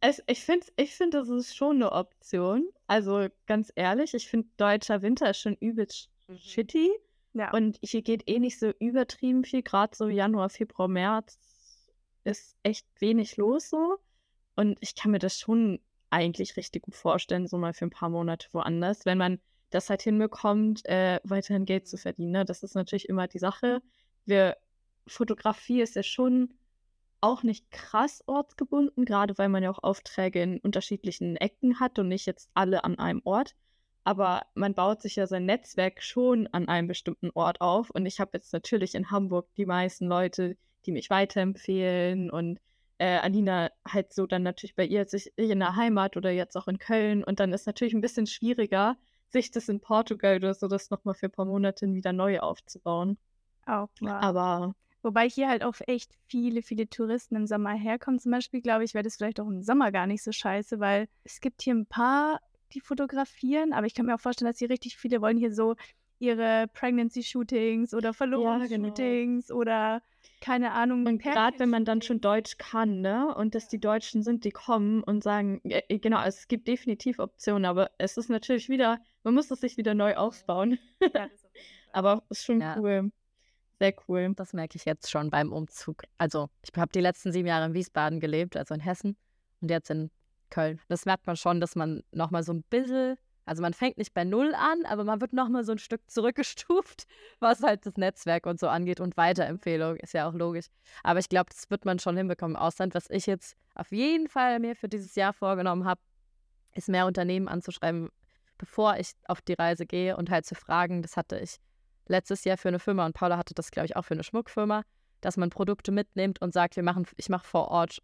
[0.00, 2.68] Es, ich finde, ich find, das ist schon eine Option.
[2.88, 6.38] Also ganz ehrlich, ich finde, deutscher Winter ist schon übelst mhm.
[6.38, 6.90] shitty.
[7.34, 7.52] Ja.
[7.52, 9.62] Und hier geht eh nicht so übertrieben viel.
[9.62, 11.38] Gerade so Januar, Februar, März
[12.24, 13.98] ist echt wenig los so.
[14.56, 18.10] Und ich kann mir das schon eigentlich richtig gut vorstellen, so mal für ein paar
[18.10, 22.32] Monate woanders, wenn man das halt hinbekommt, äh, weiterhin Geld zu verdienen.
[22.32, 22.44] Ne?
[22.44, 23.82] Das ist natürlich immer die Sache.
[24.26, 24.56] Wir,
[25.06, 26.54] Fotografie ist ja schon
[27.22, 32.08] auch nicht krass ortsgebunden, gerade weil man ja auch Aufträge in unterschiedlichen Ecken hat und
[32.08, 33.54] nicht jetzt alle an einem Ort.
[34.04, 37.90] Aber man baut sich ja sein Netzwerk schon an einem bestimmten Ort auf.
[37.90, 42.58] Und ich habe jetzt natürlich in Hamburg die meisten Leute, die mich weiterempfehlen und
[42.98, 46.68] äh, Alina halt so dann natürlich bei ihr sich in der Heimat oder jetzt auch
[46.68, 48.96] in Köln und dann ist natürlich ein bisschen schwieriger,
[49.28, 53.18] sich das in Portugal oder so das nochmal für ein paar Monate wieder neu aufzubauen.
[53.66, 54.18] Auch, ja.
[54.18, 58.20] Aber Wobei hier halt auch echt viele, viele Touristen im Sommer herkommen.
[58.20, 61.08] Zum Beispiel, glaube ich, wäre das vielleicht auch im Sommer gar nicht so scheiße, weil
[61.24, 62.40] es gibt hier ein paar,
[62.72, 65.74] die fotografieren, aber ich kann mir auch vorstellen, dass hier richtig viele wollen hier so
[66.22, 69.60] ihre Pregnancy-Shootings oder Verlobungs-Shootings ja, genau.
[69.60, 70.02] oder
[70.40, 71.04] keine Ahnung.
[71.06, 73.34] Und gerade wenn man dann schon Deutsch kann, ne?
[73.34, 77.64] Und dass die Deutschen sind, die kommen und sagen, äh, genau, es gibt definitiv Optionen,
[77.64, 80.78] aber es ist natürlich wieder, man muss das sich wieder neu aufbauen.
[81.00, 81.28] Ja,
[81.92, 82.76] aber ist schon ja.
[82.78, 83.10] cool.
[83.80, 84.32] Sehr cool.
[84.36, 86.04] Das merke ich jetzt schon beim Umzug.
[86.18, 89.16] Also, ich habe die letzten sieben Jahre in Wiesbaden gelebt, also in Hessen
[89.60, 90.12] und jetzt in
[90.50, 90.80] Köln.
[90.88, 94.24] Das merkt man schon, dass man nochmal so ein bisschen also man fängt nicht bei
[94.24, 97.04] Null an, aber man wird nochmal so ein Stück zurückgestuft,
[97.40, 100.66] was halt das Netzwerk und so angeht und Weiterempfehlung, ist ja auch logisch.
[101.02, 102.94] Aber ich glaube, das wird man schon hinbekommen im Ausland.
[102.94, 106.00] Was ich jetzt auf jeden Fall mir für dieses Jahr vorgenommen habe,
[106.74, 108.08] ist mehr Unternehmen anzuschreiben,
[108.58, 111.56] bevor ich auf die Reise gehe und halt zu fragen, das hatte ich
[112.06, 114.82] letztes Jahr für eine Firma und Paula hatte das, glaube ich, auch für eine Schmuckfirma,
[115.20, 118.02] dass man Produkte mitnimmt und sagt, wir machen, ich mache vor Ort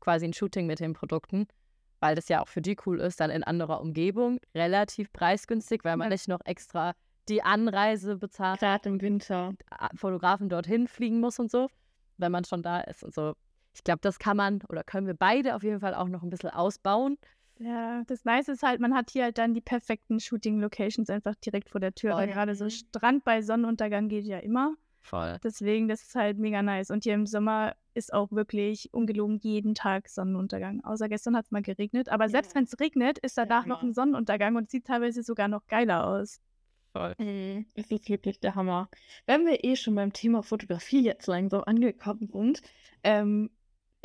[0.00, 1.46] quasi ein Shooting mit den Produkten
[2.00, 5.96] weil das ja auch für die cool ist, dann in anderer Umgebung, relativ preisgünstig, weil
[5.96, 6.94] man nicht noch extra
[7.28, 8.60] die Anreise bezahlt.
[8.60, 9.54] Gerade im Winter.
[9.94, 11.68] Fotografen dorthin fliegen muss und so,
[12.16, 13.34] wenn man schon da ist und so.
[13.74, 16.30] Ich glaube, das kann man oder können wir beide auf jeden Fall auch noch ein
[16.30, 17.18] bisschen ausbauen.
[17.58, 21.68] Ja, das Nice ist halt, man hat hier halt dann die perfekten Shooting-Locations einfach direkt
[21.68, 22.14] vor der Tür.
[22.14, 24.74] Oh, weil gerade so Strand bei Sonnenuntergang geht ja immer.
[25.00, 25.38] Voll.
[25.42, 26.90] Deswegen, das ist halt mega nice.
[26.90, 30.84] Und hier im Sommer ist auch wirklich ungelogen jeden Tag Sonnenuntergang.
[30.84, 32.08] Außer gestern hat es mal geregnet.
[32.08, 32.30] Aber ja.
[32.30, 35.66] selbst wenn es regnet, ist danach ja, noch ein Sonnenuntergang und sieht teilweise sogar noch
[35.66, 36.40] geiler aus.
[36.92, 37.14] Voll.
[37.18, 37.66] Mhm.
[37.74, 38.88] Es ist wirklich der Hammer.
[39.26, 42.62] Wenn wir eh schon beim Thema Fotografie jetzt langsam angekommen sind,
[43.02, 43.50] ähm,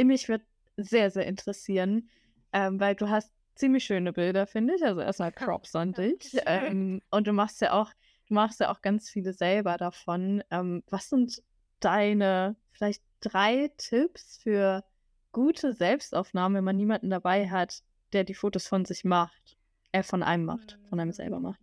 [0.01, 0.43] mich wird
[0.77, 2.09] sehr, sehr interessieren,
[2.53, 4.83] ähm, weil du hast ziemlich schöne Bilder, finde ich.
[4.83, 6.37] Also erstmal Props an dich.
[6.45, 7.91] Ähm, und du machst ja auch,
[8.27, 10.43] du machst ja auch ganz viele selber davon.
[10.49, 11.41] Ähm, was sind
[11.79, 14.83] deine vielleicht drei Tipps für
[15.31, 17.83] gute Selbstaufnahmen, wenn man niemanden dabei hat,
[18.13, 19.57] der die Fotos von sich macht,
[19.91, 21.59] äh, von einem macht, von einem selber macht?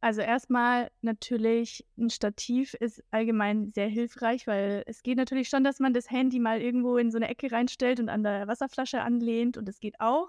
[0.00, 5.80] Also erstmal natürlich ein Stativ ist allgemein sehr hilfreich, weil es geht natürlich schon, dass
[5.80, 9.56] man das Handy mal irgendwo in so eine Ecke reinstellt und an der Wasserflasche anlehnt
[9.56, 10.28] und das geht auch.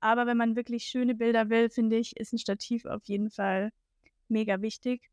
[0.00, 3.70] Aber wenn man wirklich schöne Bilder will, finde ich, ist ein Stativ auf jeden Fall
[4.28, 5.10] mega wichtig.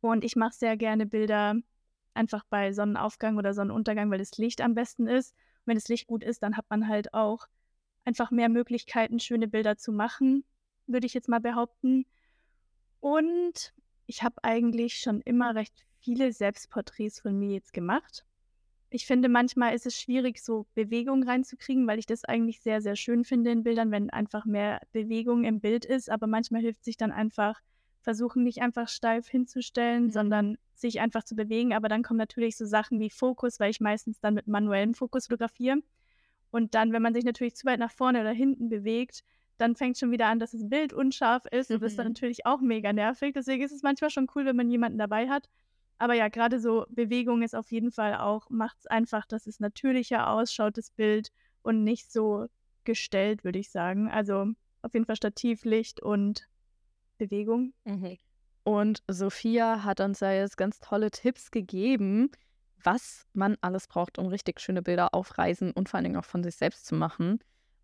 [0.00, 1.54] Und ich mache sehr gerne Bilder
[2.14, 5.32] einfach bei Sonnenaufgang oder Sonnenuntergang, weil das Licht am besten ist.
[5.32, 7.46] Und wenn das Licht gut ist, dann hat man halt auch
[8.04, 10.44] einfach mehr Möglichkeiten, schöne Bilder zu machen,
[10.86, 12.06] würde ich jetzt mal behaupten.
[13.00, 13.74] Und
[14.06, 18.24] ich habe eigentlich schon immer recht viele Selbstporträts von mir jetzt gemacht.
[18.90, 22.96] Ich finde, manchmal ist es schwierig, so Bewegung reinzukriegen, weil ich das eigentlich sehr, sehr
[22.96, 26.08] schön finde in Bildern, wenn einfach mehr Bewegung im Bild ist.
[26.08, 27.60] Aber manchmal hilft sich dann einfach,
[28.08, 30.10] versuchen nicht einfach steif hinzustellen, mhm.
[30.12, 31.74] sondern sich einfach zu bewegen.
[31.74, 35.26] Aber dann kommen natürlich so Sachen wie Fokus, weil ich meistens dann mit manuellem Fokus
[35.26, 35.82] fotografiere.
[36.50, 39.24] Und dann, wenn man sich natürlich zu weit nach vorne oder hinten bewegt,
[39.58, 41.68] dann fängt schon wieder an, dass das Bild unscharf ist.
[41.68, 41.74] Mhm.
[41.74, 43.34] Und das ist dann natürlich auch mega nervig.
[43.34, 45.50] Deswegen ist es manchmal schon cool, wenn man jemanden dabei hat.
[45.98, 49.60] Aber ja, gerade so Bewegung ist auf jeden Fall auch, macht es einfach, dass es
[49.60, 52.46] natürlicher ausschaut, das Bild, und nicht so
[52.84, 54.08] gestellt, würde ich sagen.
[54.08, 54.46] Also
[54.80, 56.48] auf jeden Fall Stativlicht und
[57.18, 57.74] Bewegung.
[57.84, 58.16] Mhm.
[58.64, 62.30] Und Sophia hat uns ja jetzt ganz tolle Tipps gegeben,
[62.82, 66.24] was man alles braucht, um richtig schöne Bilder auf Reisen und vor allen Dingen auch
[66.24, 67.40] von sich selbst zu machen.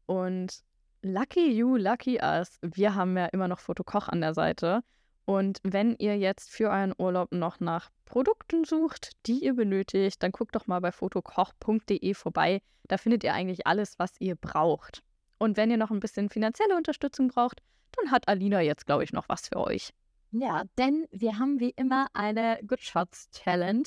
[0.06, 0.62] Und
[1.02, 4.82] lucky you, lucky us, wir haben ja immer noch Fotokoch an der Seite.
[5.26, 10.32] Und wenn ihr jetzt für euren Urlaub noch nach Produkten sucht, die ihr benötigt, dann
[10.32, 12.60] guckt doch mal bei fotokoch.de vorbei.
[12.88, 15.02] Da findet ihr eigentlich alles, was ihr braucht.
[15.38, 17.62] Und wenn ihr noch ein bisschen finanzielle Unterstützung braucht,
[17.96, 19.92] dann hat Alina jetzt, glaube ich, noch was für euch.
[20.30, 23.84] Ja, denn wir haben wie immer eine Good Shots Challenge.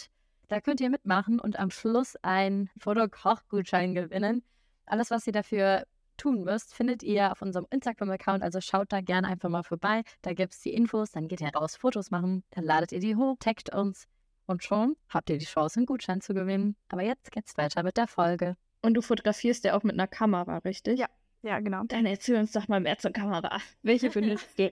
[0.47, 4.43] Da könnt ihr mitmachen und am Schluss einen Fotokoch-Gutschein gewinnen.
[4.85, 8.43] Alles, was ihr dafür tun müsst, findet ihr auf unserem Instagram-Account.
[8.43, 10.03] Also schaut da gerne einfach mal vorbei.
[10.21, 11.11] Da gibt es die Infos.
[11.11, 12.43] Dann geht ihr raus, Fotos machen.
[12.51, 14.07] Dann ladet ihr die hoch, taggt uns.
[14.45, 16.77] Und schon habt ihr die Chance, einen Gutschein zu gewinnen.
[16.87, 18.55] Aber jetzt geht's weiter mit der Folge.
[18.81, 20.99] Und du fotografierst ja auch mit einer Kamera, richtig?
[20.99, 21.07] Ja,
[21.41, 21.83] ja, genau.
[21.85, 23.59] Dann erzähl uns doch mal mehr zur Kamera.
[23.81, 24.71] Welche findest du?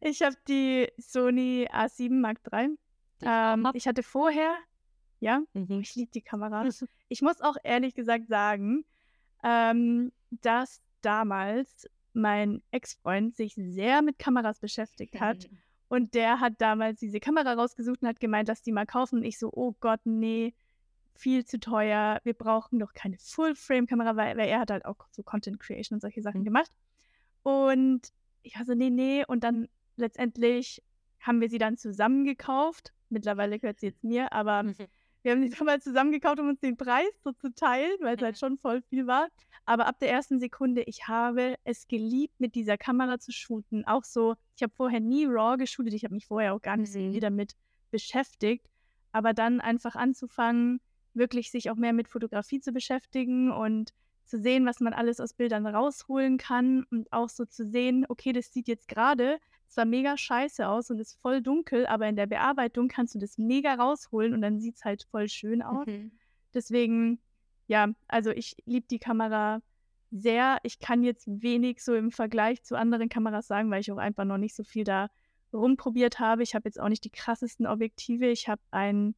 [0.00, 2.76] Ich habe die Sony A7 Mark III.
[3.22, 4.54] Ähm, ich hatte vorher,
[5.20, 5.80] ja, mhm.
[5.80, 6.64] ich liebe die Kamera.
[7.12, 8.84] Ich muss auch ehrlich gesagt sagen,
[9.42, 15.50] ähm, dass damals mein Ex-Freund sich sehr mit Kameras beschäftigt hat.
[15.50, 15.58] Mhm.
[15.88, 19.18] Und der hat damals diese Kamera rausgesucht und hat gemeint, dass die mal kaufen.
[19.18, 20.54] Und ich so, oh Gott, nee,
[21.14, 22.20] viel zu teuer.
[22.24, 26.00] Wir brauchen doch keine Full-Frame-Kamera, weil, weil, er hat halt auch so Content Creation und
[26.00, 26.46] solche Sachen mhm.
[26.46, 26.72] gemacht.
[27.42, 29.24] Und ich war so, nee, nee.
[29.26, 30.82] Und dann letztendlich
[31.20, 32.92] haben wir sie dann zusammen gekauft.
[33.08, 34.74] Mittlerweile gehört sie jetzt mir, aber mhm.
[35.22, 38.38] Wir haben die damals zusammengekauft, um uns den Preis so zu teilen, weil es halt
[38.38, 39.28] schon voll viel war.
[39.66, 43.86] Aber ab der ersten Sekunde, ich habe es geliebt, mit dieser Kamera zu shooten.
[43.86, 46.94] Auch so, ich habe vorher nie RAW geshootet, ich habe mich vorher auch gar nicht
[46.94, 47.12] mhm.
[47.12, 47.54] so damit
[47.90, 48.66] beschäftigt.
[49.12, 50.80] Aber dann einfach anzufangen,
[51.14, 53.92] wirklich sich auch mehr mit Fotografie zu beschäftigen und
[54.24, 58.32] zu sehen, was man alles aus Bildern rausholen kann und auch so zu sehen, okay,
[58.32, 59.38] das sieht jetzt gerade
[59.70, 63.38] zwar mega scheiße aus und ist voll dunkel, aber in der Bearbeitung kannst du das
[63.38, 65.86] mega rausholen und dann sieht es halt voll schön aus.
[65.86, 66.12] Mhm.
[66.54, 67.20] Deswegen,
[67.66, 69.62] ja, also ich liebe die Kamera
[70.10, 70.58] sehr.
[70.64, 74.24] Ich kann jetzt wenig so im Vergleich zu anderen Kameras sagen, weil ich auch einfach
[74.24, 75.08] noch nicht so viel da
[75.52, 76.42] rumprobiert habe.
[76.42, 78.26] Ich habe jetzt auch nicht die krassesten Objektive.
[78.26, 79.14] Ich habe ein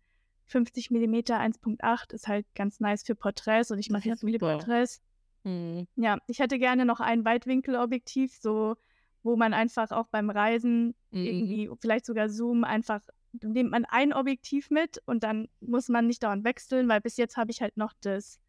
[0.46, 5.00] 50 mm 1.8, ist halt ganz nice für Porträts und ich mache ja viele Porträts.
[5.44, 5.86] Mhm.
[5.96, 8.76] Ja, ich hätte gerne noch ein Weitwinkelobjektiv, so
[9.22, 11.24] wo man einfach auch beim Reisen mhm.
[11.24, 13.02] irgendwie, vielleicht sogar Zoom, einfach
[13.40, 17.36] nimmt man ein Objektiv mit und dann muss man nicht dauernd wechseln, weil bis jetzt
[17.36, 18.40] habe ich halt noch das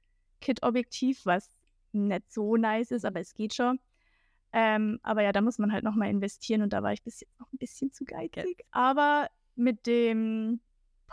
[0.41, 1.55] Kit-Objektiv, was
[1.93, 3.79] nicht so nice ist, aber es geht schon.
[4.51, 7.39] Ähm, aber ja, da muss man halt nochmal investieren und da war ich bis jetzt
[7.39, 8.65] noch ein bisschen zu geizig.
[8.71, 10.59] Aber mit dem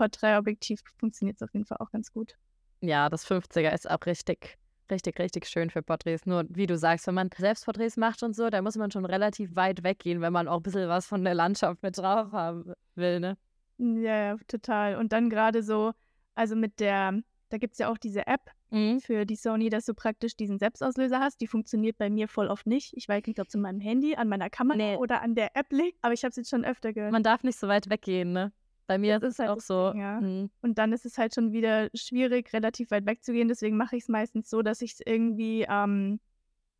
[0.00, 2.36] Porträtobjektiv funktioniert es auf jeden Fall auch ganz gut.
[2.80, 4.58] Ja, das 50er ist auch richtig
[4.90, 6.26] richtig, richtig schön für Porträts.
[6.26, 9.54] Nur, wie du sagst, wenn man Selbstporträts macht und so, da muss man schon relativ
[9.54, 13.20] weit weggehen, wenn man auch ein bisschen was von der Landschaft mit drauf haben will,
[13.20, 13.36] ne?
[13.78, 14.96] Ja, ja, total.
[14.96, 15.92] Und dann gerade so,
[16.34, 19.00] also mit der, da gibt es ja auch diese App mhm.
[19.00, 21.40] für die Sony, dass du praktisch diesen Selbstauslöser hast.
[21.40, 22.92] Die funktioniert bei mir voll oft nicht.
[22.96, 24.96] Ich weiß nicht, ob es in meinem Handy, an meiner Kamera nee.
[24.96, 27.12] oder an der App liegt, aber ich habe es jetzt schon öfter gehört.
[27.12, 28.52] Man darf nicht so weit weggehen, ne?
[28.90, 29.92] Bei mir Das ist es halt auch so.
[29.92, 30.20] Ding, ja.
[30.20, 30.50] mhm.
[30.62, 33.46] Und dann ist es halt schon wieder schwierig, relativ weit wegzugehen.
[33.46, 36.18] Deswegen mache ich es meistens so, dass ich es irgendwie ähm,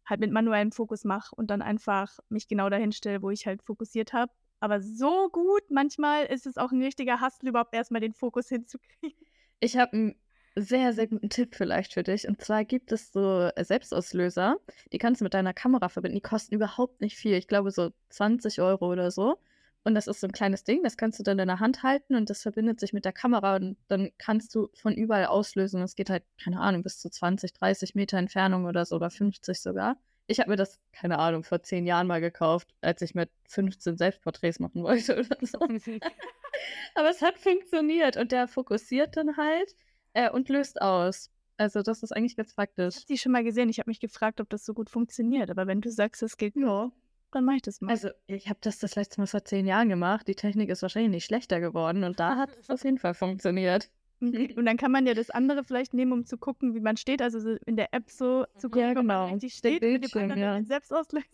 [0.05, 3.63] halt mit manuellem Fokus mache und dann einfach mich genau dahin stelle, wo ich halt
[3.63, 4.33] fokussiert habe.
[4.59, 9.25] Aber so gut, manchmal ist es auch ein richtiger Hustle, überhaupt erstmal den Fokus hinzukriegen.
[9.61, 10.17] Ich habe einen
[10.57, 12.27] sehr, sehr guten Tipp vielleicht für dich.
[12.27, 14.57] Und zwar gibt es so äh, Selbstauslöser,
[14.93, 16.17] die kannst du mit deiner Kamera verbinden.
[16.17, 17.35] Die kosten überhaupt nicht viel.
[17.35, 19.39] Ich glaube so 20 Euro oder so.
[19.83, 22.15] Und das ist so ein kleines Ding, das kannst du dann in der Hand halten
[22.15, 25.81] und das verbindet sich mit der Kamera und dann kannst du von überall auslösen.
[25.83, 29.61] Es geht halt, keine Ahnung, bis zu 20, 30 Meter Entfernung oder so oder 50
[29.61, 29.97] sogar.
[30.27, 33.97] Ich habe mir das, keine Ahnung, vor zehn Jahren mal gekauft, als ich mit 15
[33.97, 35.59] Selbstporträts machen wollte oder so.
[36.95, 39.75] Aber es hat funktioniert und der fokussiert dann halt
[40.13, 41.31] äh, und löst aus.
[41.57, 42.97] Also das ist eigentlich ganz Ich praktisch.
[42.97, 43.69] habe die schon mal gesehen.
[43.69, 45.51] Ich habe mich gefragt, ob das so gut funktioniert.
[45.51, 46.91] Aber wenn du sagst, es geht ja,
[47.33, 47.91] dann mache ich das mal.
[47.91, 50.27] Also ich habe das das letzte Mal vor zehn Jahren gemacht.
[50.29, 53.91] Die Technik ist wahrscheinlich nicht schlechter geworden und da hat es auf jeden Fall funktioniert.
[54.21, 54.33] Und
[54.67, 57.23] dann kann man ja das andere vielleicht nehmen, um zu gucken, wie man steht.
[57.23, 59.27] Also so in der App so zu gucken, Ja, ob man genau.
[59.33, 59.83] richtig Der steht.
[59.83, 60.63] mit dem Bildschirm, ja.
[60.63, 61.27] Selbstauslöser.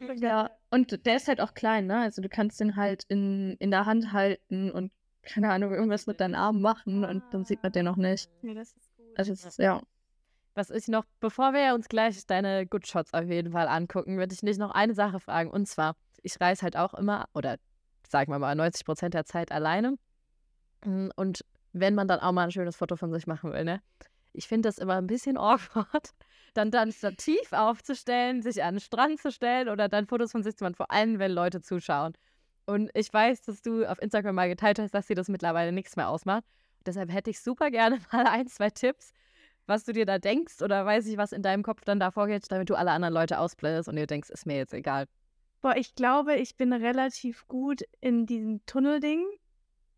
[0.16, 1.98] Ja, und der ist halt auch klein, ne?
[1.98, 6.20] Also du kannst den halt in, in der Hand halten und keine Ahnung, irgendwas mit
[6.20, 8.30] deinen Armen machen und dann sieht man den noch nicht.
[8.42, 9.06] Ja, das ist gut.
[9.18, 9.82] Also es ist, ja.
[10.58, 14.34] Was ich noch, bevor wir uns gleich deine Good Shots auf jeden Fall angucken, würde
[14.34, 15.52] ich dich noch eine Sache fragen.
[15.52, 15.94] Und zwar,
[16.24, 17.58] ich reise halt auch immer, oder
[18.08, 19.96] sagen wir mal 90 Prozent der Zeit alleine.
[20.84, 23.80] Mm, Und wenn man dann auch mal ein schönes Foto von sich machen will, ne?
[24.32, 26.10] Ich finde das immer ein bisschen awkward,
[26.54, 30.56] dann dann Stativ aufzustellen, sich an den Strand zu stellen oder dann Fotos von sich
[30.56, 32.14] zu machen, vor allem wenn Leute zuschauen.
[32.66, 35.94] Und ich weiß, dass du auf Instagram mal geteilt hast, dass dir das mittlerweile nichts
[35.94, 36.42] mehr ausmacht.
[36.84, 39.12] Deshalb hätte ich super gerne mal ein, zwei Tipps,
[39.68, 42.50] was du dir da denkst oder weiß ich, was in deinem Kopf dann da vorgeht,
[42.50, 45.06] damit du alle anderen Leute ausblendest und dir denkst, ist mir jetzt egal.
[45.60, 49.24] Boah, ich glaube, ich bin relativ gut in diesem Tunnelding.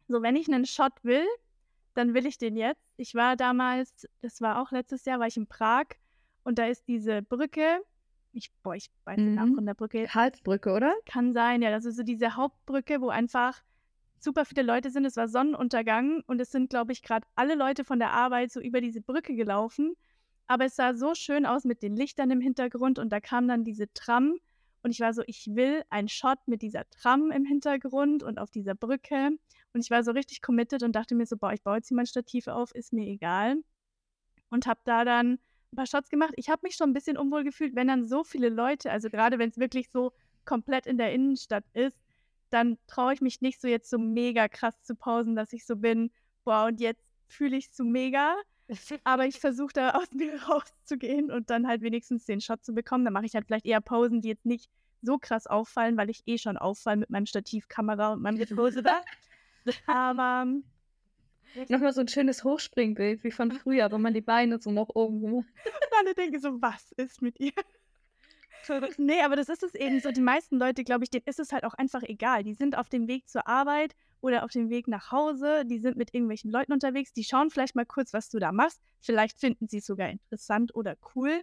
[0.09, 1.25] So, wenn ich einen Shot will,
[1.95, 2.95] dann will ich den jetzt.
[2.97, 5.85] Ich war damals, das war auch letztes Jahr, war ich in Prag
[6.45, 7.81] und da ist diese Brücke.
[8.33, 9.55] Ich, boah, ich weiß den Namen Mhm.
[9.57, 10.05] von der Brücke.
[10.05, 10.95] Karlsbrücke, oder?
[11.05, 11.71] Kann sein, ja.
[11.71, 13.61] Also so diese Hauptbrücke, wo einfach
[14.23, 15.05] super viele Leute sind.
[15.05, 18.61] Es war Sonnenuntergang und es sind, glaube ich, gerade alle Leute von der Arbeit so
[18.61, 19.95] über diese Brücke gelaufen.
[20.47, 23.65] Aber es sah so schön aus mit den Lichtern im Hintergrund und da kam dann
[23.65, 24.37] diese Tram
[24.83, 28.51] und ich war so, ich will einen Shot mit dieser Tram im Hintergrund und auf
[28.51, 29.31] dieser Brücke.
[29.73, 31.97] Und ich war so richtig committed und dachte mir so, boah, ich baue jetzt hier
[31.97, 33.57] mein Stativ auf, ist mir egal.
[34.49, 35.39] Und habe da dann
[35.73, 36.33] ein paar Shots gemacht.
[36.37, 39.39] Ich habe mich schon ein bisschen unwohl gefühlt, wenn dann so viele Leute, also gerade
[39.39, 40.13] wenn es wirklich so
[40.45, 41.97] komplett in der Innenstadt ist,
[42.51, 45.77] dann traue ich mich nicht so jetzt so mega krass zu pausen, dass ich so
[45.77, 46.11] bin,
[46.45, 48.35] boah, und jetzt fühle ich so mega.
[49.05, 53.05] Aber ich versuche da aus mir rauszugehen und dann halt wenigstens den Shot zu bekommen.
[53.05, 54.71] Dann mache ich halt vielleicht eher Pausen, die jetzt nicht
[55.03, 58.39] so krass auffallen, weil ich eh schon auffall mit meinem Stativkamera und meinem
[58.83, 59.03] da.
[59.87, 60.47] Aber
[61.69, 65.21] Nochmal so ein schönes Hochspringbild wie von früher, wo man die Beine so nach oben
[65.21, 65.49] gemacht
[66.01, 67.53] alle denken so, was ist mit ihr?
[68.99, 70.11] Nee, aber das ist es eben so.
[70.11, 72.45] Die meisten Leute, glaube ich, denen ist es halt auch einfach egal.
[72.45, 75.65] Die sind auf dem Weg zur Arbeit oder auf dem Weg nach Hause.
[75.65, 77.13] Die sind mit irgendwelchen Leuten unterwegs.
[77.13, 78.81] Die schauen vielleicht mal kurz, was du da machst.
[79.01, 81.43] Vielleicht finden sie es sogar interessant oder cool.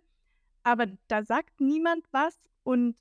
[0.64, 2.98] Aber da sagt niemand was und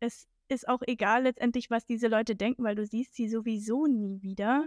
[0.00, 4.22] es ist auch egal letztendlich, was diese Leute denken, weil du siehst sie sowieso nie
[4.22, 4.66] wieder.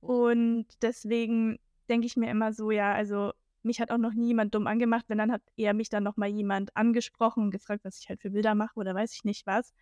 [0.00, 3.32] Und deswegen denke ich mir immer so, ja, also
[3.64, 6.16] mich hat auch noch nie jemand dumm angemacht, wenn dann hat eher mich dann noch
[6.16, 9.46] mal jemand angesprochen und gefragt, was ich halt für Bilder mache oder weiß ich nicht
[9.46, 9.72] was.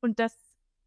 [0.00, 0.36] Und das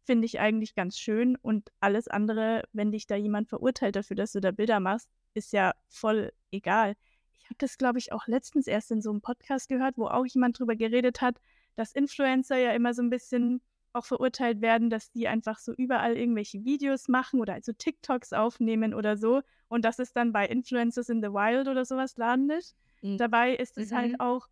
[0.04, 4.32] finde ich eigentlich ganz schön und alles andere, wenn dich da jemand verurteilt dafür, dass
[4.32, 6.94] du da Bilder machst, ist ja voll egal.
[7.38, 10.26] Ich habe das, glaube ich, auch letztens erst in so einem Podcast gehört, wo auch
[10.26, 11.40] jemand drüber geredet hat,
[11.76, 13.62] dass Influencer ja immer so ein bisschen
[13.94, 18.94] auch verurteilt werden, dass die einfach so überall irgendwelche Videos machen oder also TikToks aufnehmen
[18.94, 22.74] oder so und dass es dann bei Influencers in the Wild oder sowas landet.
[23.02, 23.18] Mhm.
[23.18, 23.92] Dabei ist es Mhm.
[23.92, 24.48] halt auch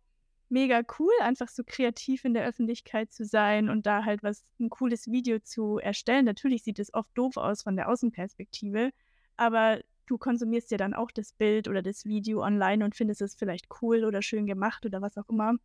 [0.49, 4.69] mega cool, einfach so kreativ in der Öffentlichkeit zu sein und da halt was ein
[4.69, 6.25] cooles Video zu erstellen.
[6.25, 8.91] Natürlich sieht es oft doof aus von der Außenperspektive,
[9.37, 13.35] aber du konsumierst ja dann auch das Bild oder das Video online und findest es
[13.35, 15.55] vielleicht cool oder schön gemacht oder was auch immer.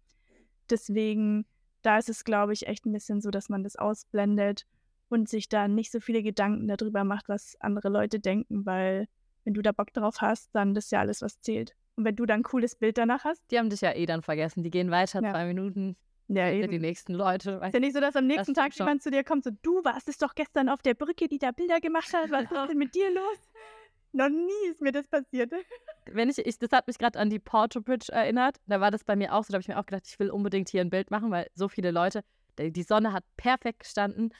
[0.71, 1.47] Deswegen,
[1.87, 4.66] da ist es, glaube ich, echt ein bisschen so, dass man das ausblendet
[5.09, 9.07] und sich da nicht so viele Gedanken darüber macht, was andere Leute denken, weil
[9.45, 11.74] wenn du da Bock drauf hast, dann das ist ja alles, was zählt.
[11.95, 14.22] Und wenn du dann ein cooles Bild danach hast, Die haben dich ja eh dann
[14.22, 14.62] vergessen.
[14.64, 15.30] Die gehen weiter, Ja.
[15.30, 15.97] zwei Minuten,
[16.28, 16.70] ja, eben.
[16.72, 17.61] die nächsten Leute.
[17.64, 18.87] Ist ja nicht so, dass am nächsten stimmt Tag schon.
[18.87, 21.53] jemand zu dir kommt, so, du warst es doch gestern auf der Brücke, die da
[21.53, 22.30] Bilder gemacht hat.
[22.30, 23.39] Was ist denn mit dir los?
[24.13, 25.53] Noch nie ist mir das passiert.
[26.13, 28.57] wenn ich, ich, das hat mich gerade an die Porto Bridge erinnert.
[28.67, 29.53] Da war das bei mir auch so.
[29.53, 31.69] Da habe ich mir auch gedacht, ich will unbedingt hier ein Bild machen, weil so
[31.69, 32.23] viele Leute,
[32.59, 34.33] die Sonne hat perfekt gestanden.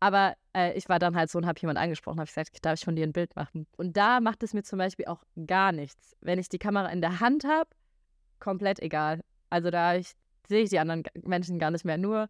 [0.00, 2.84] Aber äh, ich war dann halt so und habe jemand angesprochen, habe gesagt, darf ich
[2.84, 3.68] von dir ein Bild machen?
[3.76, 6.16] Und da macht es mir zum Beispiel auch gar nichts.
[6.20, 7.70] Wenn ich die Kamera in der Hand habe,
[8.40, 9.20] komplett egal.
[9.48, 9.94] Also da
[10.48, 11.98] sehe ich die anderen Menschen gar nicht mehr.
[11.98, 12.28] Nur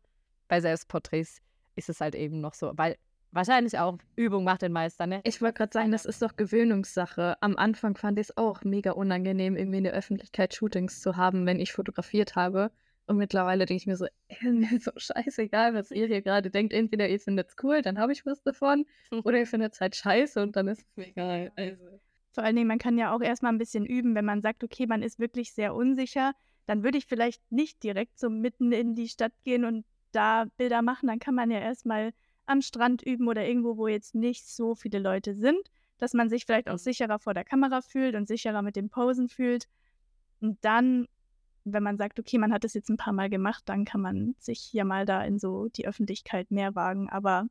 [0.49, 1.39] bei Selbstporträts
[1.77, 2.97] ist es halt eben noch so, weil
[3.33, 5.21] wahrscheinlich auch Übung macht den Meister, ne?
[5.25, 7.37] Ich wollte gerade sagen, das ist doch Gewöhnungssache.
[7.41, 11.47] Am Anfang fand ich es auch mega unangenehm, irgendwie in der Öffentlichkeit Shootings zu haben,
[11.47, 12.71] wenn ich fotografiert habe.
[13.07, 16.73] Und mittlerweile denke ich mir so, äh, mir so scheißegal, was ihr hier gerade denkt.
[16.73, 18.87] Entweder ihr findet es cool, dann habe ich was davon,
[19.25, 21.53] oder ihr findet es halt scheiße und dann ist es mir egal.
[21.57, 22.01] Also.
[22.33, 24.87] Vor allen Dingen, man kann ja auch erstmal ein bisschen üben, wenn man sagt, okay,
[24.87, 26.33] man ist wirklich sehr unsicher,
[26.67, 30.81] dann würde ich vielleicht nicht direkt so mitten in die Stadt gehen und da Bilder
[30.81, 31.09] machen.
[31.09, 32.13] Dann kann man ja erstmal
[32.47, 36.45] am Strand üben oder irgendwo, wo jetzt nicht so viele Leute sind, dass man sich
[36.45, 39.69] vielleicht auch sicherer vor der Kamera fühlt und sicherer mit dem Posen fühlt.
[40.41, 41.07] Und dann
[41.65, 44.35] wenn man sagt, okay, man hat das jetzt ein paar Mal gemacht, dann kann man
[44.39, 47.09] sich ja mal da in so die Öffentlichkeit mehr wagen.
[47.09, 47.47] Aber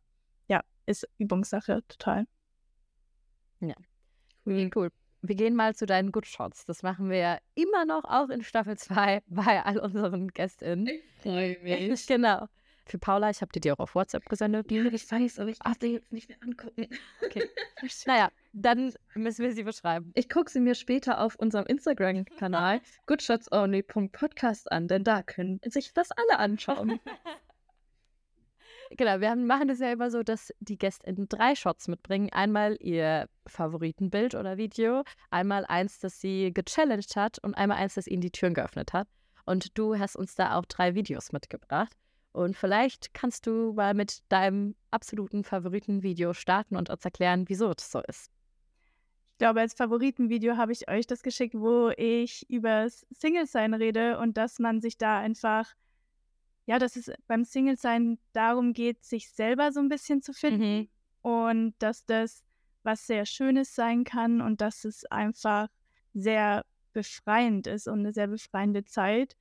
[0.48, 2.26] ja, ist Übungssache total.
[3.60, 3.76] Ja.
[4.46, 4.90] Cool, cool.
[5.22, 6.66] Wir gehen mal zu deinen Good Shots.
[6.66, 10.88] Das machen wir ja immer noch auch in Staffel 2 bei all unseren GästInnen.
[10.88, 12.08] Ich freue mich.
[12.08, 12.48] genau.
[12.86, 14.72] Für Paula, ich habe dir die auch auf WhatsApp gesendet.
[14.72, 16.88] Ja, ich weiß, aber ich darf sie jetzt nicht mehr angucken.
[17.24, 17.48] Okay.
[18.06, 20.12] naja, dann müssen wir sie beschreiben.
[20.16, 26.10] Ich gucke sie mir später auf unserem Instagram-Kanal goodshotsonly.podcast an, denn da können sich das
[26.12, 27.00] alle anschauen.
[28.98, 32.30] genau, wir machen das ja immer so, dass die GästInnen drei Shots mitbringen.
[32.34, 38.08] Einmal ihr Favoritenbild oder Video, einmal eins, das sie gechallenged hat und einmal eins, das
[38.08, 39.08] ihnen die Türen geöffnet hat.
[39.46, 41.96] Und du hast uns da auch drei Videos mitgebracht.
[42.34, 47.92] Und vielleicht kannst du mal mit deinem absoluten Favoritenvideo starten und uns erklären, wieso das
[47.92, 48.32] so ist.
[49.34, 54.38] Ich glaube, als Favoritenvideo habe ich euch das geschickt, wo ich über Single-Sein rede und
[54.38, 55.74] dass man sich da einfach,
[56.68, 60.90] ja, dass es beim Single-Sein darum geht, sich selber so ein bisschen zu finden mhm.
[61.22, 62.44] und dass das
[62.84, 65.68] was sehr Schönes sein kann und dass es einfach
[66.14, 69.36] sehr befreiend ist und eine sehr befreiende Zeit.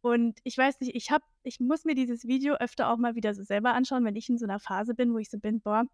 [0.00, 3.34] Und ich weiß nicht, ich habe, ich muss mir dieses Video öfter auch mal wieder
[3.34, 5.84] so selber anschauen, wenn ich in so einer Phase bin, wo ich so bin, boah,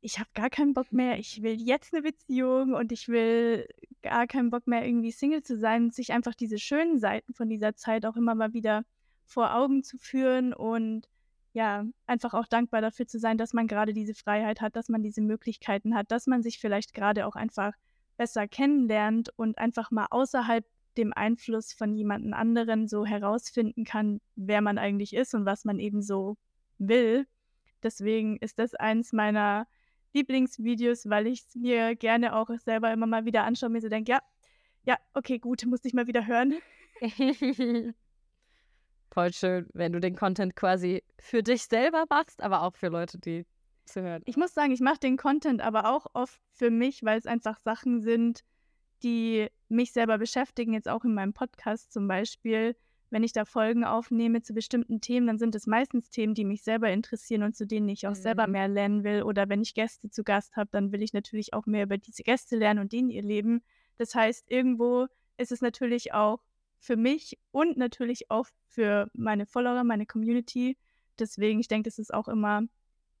[0.00, 3.66] ich habe gar keinen Bock mehr, ich will jetzt eine Beziehung und ich will
[4.02, 7.48] gar keinen Bock mehr irgendwie Single zu sein und sich einfach diese schönen Seiten von
[7.48, 8.84] dieser Zeit auch immer mal wieder
[9.24, 11.08] vor Augen zu führen und
[11.54, 15.02] ja, einfach auch dankbar dafür zu sein, dass man gerade diese Freiheit hat, dass man
[15.02, 17.72] diese Möglichkeiten hat, dass man sich vielleicht gerade auch einfach
[18.16, 24.60] besser kennenlernt und einfach mal außerhalb dem Einfluss von jemandem anderen so herausfinden kann, wer
[24.60, 26.36] man eigentlich ist und was man eben so
[26.78, 27.26] will.
[27.82, 29.66] Deswegen ist das eins meiner
[30.12, 33.88] Lieblingsvideos, weil ich es mir gerne auch selber immer mal wieder anschaue und mir so
[33.88, 34.20] denke, ja,
[34.84, 36.54] ja, okay, gut, muss ich mal wieder hören.
[39.10, 43.18] Voll schön, wenn du den Content quasi für dich selber machst, aber auch für Leute,
[43.18, 43.46] die
[43.84, 44.22] zu hören.
[44.26, 47.58] Ich muss sagen, ich mache den Content aber auch oft für mich, weil es einfach
[47.58, 48.40] Sachen sind,
[49.04, 52.74] die mich selber beschäftigen, jetzt auch in meinem Podcast zum Beispiel.
[53.10, 56.62] Wenn ich da Folgen aufnehme zu bestimmten Themen, dann sind es meistens Themen, die mich
[56.62, 58.22] selber interessieren und zu denen ich auch mhm.
[58.22, 59.22] selber mehr lernen will.
[59.22, 62.24] Oder wenn ich Gäste zu Gast habe, dann will ich natürlich auch mehr über diese
[62.24, 63.62] Gäste lernen und denen ihr Leben.
[63.98, 66.40] Das heißt, irgendwo ist es natürlich auch
[66.78, 70.76] für mich und natürlich auch für meine Follower, meine Community.
[71.18, 72.62] Deswegen, ich denke, das ist auch immer,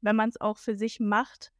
[0.00, 1.52] wenn man es auch für sich macht,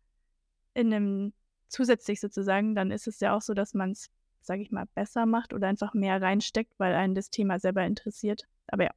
[0.74, 1.32] in einem
[1.74, 4.08] zusätzlich sozusagen, dann ist es ja auch so, dass man es,
[4.40, 8.44] sage ich mal, besser macht oder einfach mehr reinsteckt, weil einen das Thema selber interessiert.
[8.68, 8.90] Aber ja.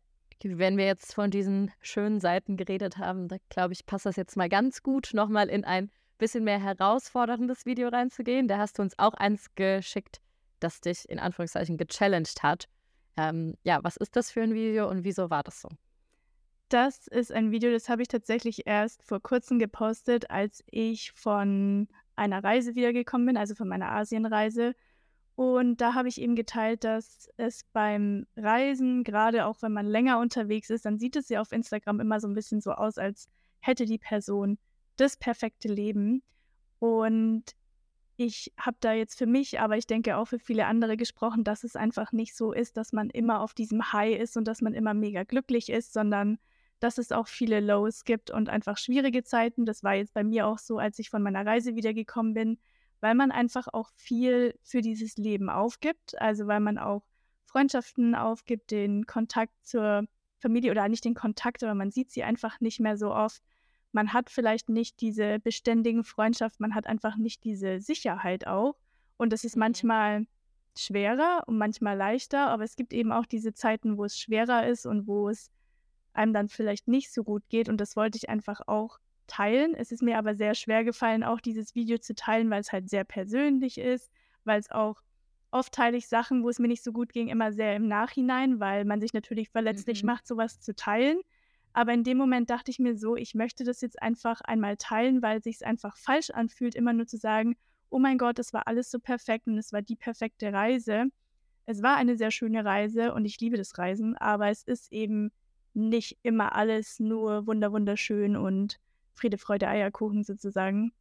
[0.44, 4.38] Wenn wir jetzt von diesen schönen Seiten geredet haben, da glaube ich, passt das jetzt
[4.38, 8.48] mal ganz gut, nochmal in ein bisschen mehr herausforderndes Video reinzugehen.
[8.48, 10.22] Da hast du uns auch eins geschickt,
[10.60, 12.68] das dich in Anführungszeichen gechallenged hat.
[13.18, 15.70] Ähm, ja, was ist das für ein Video und wieso war das so?
[16.70, 21.88] Das ist ein Video, das habe ich tatsächlich erst vor kurzem gepostet, als ich von
[22.18, 24.76] einer Reise wiedergekommen bin, also von meiner Asienreise.
[25.36, 30.20] Und da habe ich eben geteilt, dass es beim Reisen, gerade auch wenn man länger
[30.20, 33.28] unterwegs ist, dann sieht es ja auf Instagram immer so ein bisschen so aus, als
[33.60, 34.58] hätte die Person
[34.96, 36.24] das perfekte Leben.
[36.80, 37.44] Und
[38.16, 41.64] ich habe da jetzt für mich, aber ich denke auch für viele andere gesprochen, dass
[41.64, 44.74] es einfach nicht so ist, dass man immer auf diesem High ist und dass man
[44.74, 46.40] immer mega glücklich ist, sondern
[46.80, 49.66] dass es auch viele Lows gibt und einfach schwierige Zeiten.
[49.66, 52.60] Das war jetzt bei mir auch so, als ich von meiner Reise wiedergekommen bin,
[53.00, 56.20] weil man einfach auch viel für dieses Leben aufgibt.
[56.22, 57.04] Also weil man auch
[57.46, 60.06] Freundschaften aufgibt, den Kontakt zur
[60.40, 63.42] Familie oder nicht den Kontakt, aber man sieht sie einfach nicht mehr so oft.
[63.92, 68.76] Man hat vielleicht nicht diese beständigen Freundschaften, man hat einfach nicht diese Sicherheit auch.
[69.18, 69.62] Und das ist mhm.
[69.62, 70.28] manchmal
[70.78, 74.86] schwerer und manchmal leichter, aber es gibt eben auch diese Zeiten, wo es schwerer ist
[74.86, 75.50] und wo es
[76.18, 77.70] einem dann vielleicht nicht so gut geht.
[77.70, 79.74] Und das wollte ich einfach auch teilen.
[79.76, 82.90] Es ist mir aber sehr schwer gefallen, auch dieses Video zu teilen, weil es halt
[82.90, 84.12] sehr persönlich ist,
[84.46, 85.02] weil es auch
[85.52, 88.60] oft teile ich Sachen, wo es mir nicht so gut ging, immer sehr im Nachhinein,
[88.60, 90.04] weil man sich natürlich verletzlich Mhm.
[90.04, 91.20] macht, sowas zu teilen.
[91.74, 95.22] Aber in dem Moment dachte ich mir so, ich möchte das jetzt einfach einmal teilen,
[95.22, 97.56] weil sich's einfach falsch anfühlt, immer nur zu sagen:
[97.90, 101.06] „Oh mein Gott, das war alles so perfekt und es war die perfekte Reise.“
[101.66, 105.32] Es war eine sehr schöne Reise und ich liebe das Reisen, aber es ist eben
[105.78, 108.80] nicht immer alles nur wunder wunderschön und
[109.14, 110.92] Friede, Freude, Eierkuchen sozusagen.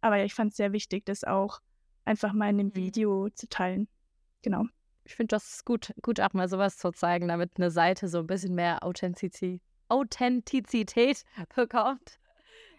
[0.00, 1.60] Aber ja, ich fand's sehr wichtig, das auch
[2.04, 2.74] einfach mal in dem Mhm.
[2.76, 3.88] Video zu teilen.
[4.42, 4.64] Genau.
[5.04, 8.26] Ich finde das gut gut, auch mal sowas zu zeigen, damit eine Seite so ein
[8.26, 11.22] bisschen mehr Authentizi Authentizität
[11.54, 12.18] bekommt.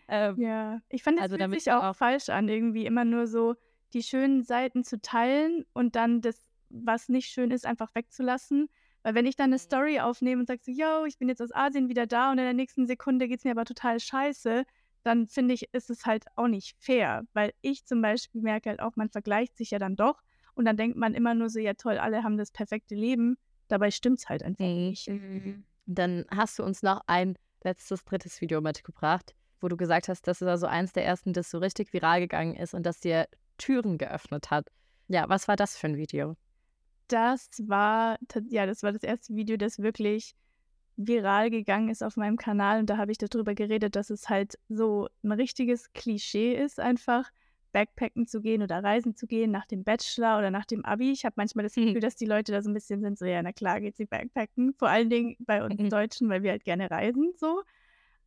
[0.09, 3.27] Ähm, Ja, ich finde, es also, fühlt sich auch auch falsch an, irgendwie immer nur
[3.27, 3.55] so
[3.93, 8.69] die schönen Seiten zu teilen und dann das, was nicht schön ist, einfach wegzulassen.
[9.07, 9.59] Weil wenn ich dann 'ne Mhm.
[9.59, 12.43] Story aufnehme und sage so: „Jo, ich bin jetzt aus Asien wieder da und in
[12.43, 14.65] der nächsten Sekunde geht's mir aber total scheiße“,
[15.03, 17.23] dann finde ich, ist es halt auch nicht fair.
[17.33, 20.19] Weil ich zum Beispiel merke halt auch, man vergleicht sich ja dann doch
[20.55, 23.37] und dann denkt man immer nur so: „Ja toll, alle haben das perfekte Leben.“
[23.69, 25.13] Dabei stimmt's halt einfach nicht.
[25.33, 25.63] Mhm.
[25.87, 30.41] Dann hast du uns noch ein letztes, drittes Video mitgebracht, wo du gesagt hast, das
[30.41, 33.27] war so eins der ersten, das so richtig viral gegangen ist und das dir
[33.57, 34.67] Türen geöffnet hat.
[35.07, 36.35] Ja, was war das für ein Video?
[37.11, 38.17] Das war
[38.49, 40.33] ja, das war das erste Video, das wirklich
[40.97, 44.29] viral gegangen ist auf meinem Kanal und da habe ich da drüber geredet, dass es
[44.29, 47.29] halt so 'n richtiges Klischee ist einfach,
[47.73, 51.11] Backpacken zu gehen oder reisen zu gehen nach dem Bachelor oder nach dem Abi.
[51.11, 53.41] Ich habe manchmal das Gefühl, dass die Leute da so 'n bisschen sind so: „Ja,
[53.43, 55.89] na klar geht sie Backpacken.“ Vor allen Dingen bei uns Mhm.
[55.89, 57.63] Deutschen, weil wir halt gerne reisen so.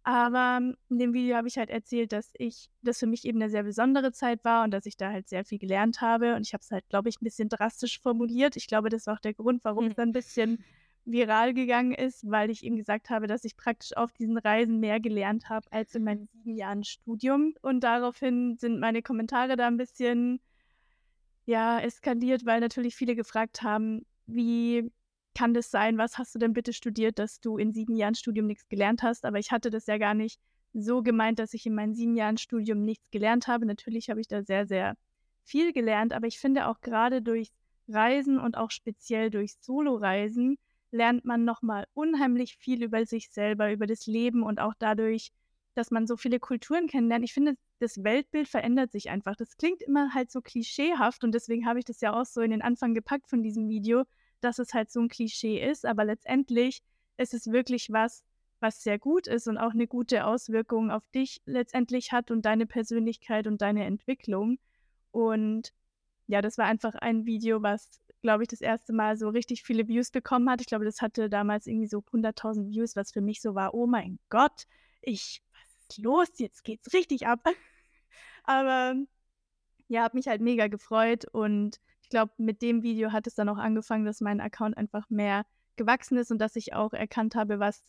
[0.07, 3.51] Aber in dem Video habe ich halt erzählt, dass ich das für mich eben 'ne
[3.51, 6.55] sehr besondere Zeit war und dass ich da halt sehr viel gelernt habe und ich
[6.55, 8.57] habe es halt, glaube ich, 'n bisschen drastisch formuliert.
[8.57, 9.94] Ich glaube, das war auch der Grund, warum es Mhm.
[9.94, 10.64] dann 'n bisschen
[11.05, 15.01] viral gegangen ist, weil ich eben gesagt habe, dass ich praktisch auf diesen Reisen mehr
[15.01, 17.55] gelernt habe als in meinen 7 Jahren Studium.
[17.62, 20.40] Und daraufhin sind meine Kommentare da 'n bisschen,
[21.46, 24.92] ja, eskaliert, weil natürlich viele gefragt haben: „Wie
[25.41, 25.97] kann das sein?
[25.97, 29.24] Was hast du denn bitte studiert, dass du in 7 Jahren Studium nix gelernt hast?“
[29.24, 30.38] Aber ich hatte das ja gar nicht
[30.74, 33.64] so gemeint, dass ich in meinen 7 Jahren Studium nichts gelernt habe.
[33.64, 34.97] Natürlich habe ich da sehr, sehr
[35.43, 37.55] viel gelernt, aber ich finde auch grade durchs
[37.88, 40.59] Reisen und auch speziell durch Soloreisen
[40.91, 45.30] lernt man noch mal unheimlich viel über sich selber, über das Leben und auch dadurch,
[45.74, 47.24] dass man so viele Kulturen kennenlernt.
[47.24, 49.36] Ich finde, das Weltbild verändert sich einfach.
[49.36, 52.51] Das klingt immer halt so klischeehaft und deswegen habe ich das ja auch so in
[52.51, 54.05] den Anfang gepackt von diesem Video,
[54.41, 56.82] dass es halt so 'n Klischee ist, aber letztendlich
[57.18, 58.24] ist es wirklich was,
[58.61, 62.66] was sehr gut ist und auch 'ne gute Auswirkung auf dich letztendlich hat und deine
[62.66, 64.59] Persönlichkeit und deine Entwicklung.
[65.12, 65.72] Und
[66.28, 69.88] ja, das war einfach ein Video, was, glaube ich, das erste Mal so richtig viele
[69.88, 70.61] Views bekommen hat.
[70.62, 73.86] Ich glaube, das hatte damals irgendwie so 100.000 Views, was für mich so war: „Oh
[73.88, 74.64] mein Gott,
[75.03, 76.28] ich was ist los?
[76.38, 77.45] Jetzt geht's richtig ab.“
[78.45, 78.97] Aber
[79.88, 81.80] ja, habe mich halt mega gefreut und
[82.11, 85.44] glaube, mit dem Video hat es dann auch angefangen, dass mein Account einfach mehr
[85.76, 87.84] gewachsen ist und dass ich auch erkannt habe, was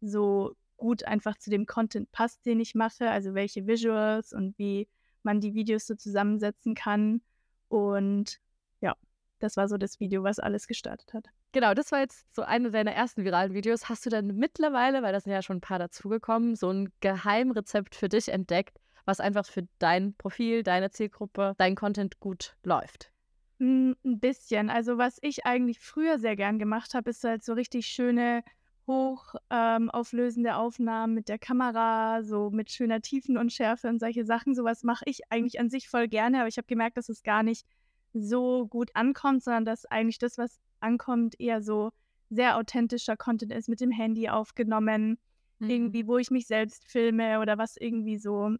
[0.00, 4.88] so gut einfach zu dem Content passt, den ich mache, also welche Visuals und wie
[5.22, 7.22] man die Videos so zusammensetzen kann.
[7.68, 8.38] Und
[8.80, 8.94] ja,
[9.38, 11.26] das war so das Video, was alles gestartet hat.
[11.52, 13.88] Genau, das war jetzt so eine deiner ersten viralen Videos.
[13.88, 17.94] Hast du denn mittlerweile, weil da sind ja schon 'n paar dazugekommen, so 'n Geheimrezept
[17.94, 23.13] für dich entdeckt, was einfach für dein Profil, deine Zielgruppe, dein Content gut läuft?
[23.60, 24.68] Hm, 'n bisschen.
[24.70, 28.42] Also, was ich eigentlich früher sehr gern gemacht habe, ist halt so richtig schöne
[28.86, 34.54] hoch ähm, auflösende Aufnahmen mit der Kamera, so mit schöner Tiefenunschärfe und solche Sachen.
[34.54, 37.22] So was mache ich eigentlich an sich voll gerne, aber ich habe gemerkt, dass es
[37.22, 37.64] gar nicht
[38.12, 41.90] so gut ankommt, sondern dass eigentlich das, was ankommt, eher so
[42.30, 45.18] sehr authentischer Content ist, mit dem Handy aufgenommen,
[45.60, 45.68] Mhm.
[45.68, 48.56] irgendwie, wo ich mich selbst filme oder was irgendwie so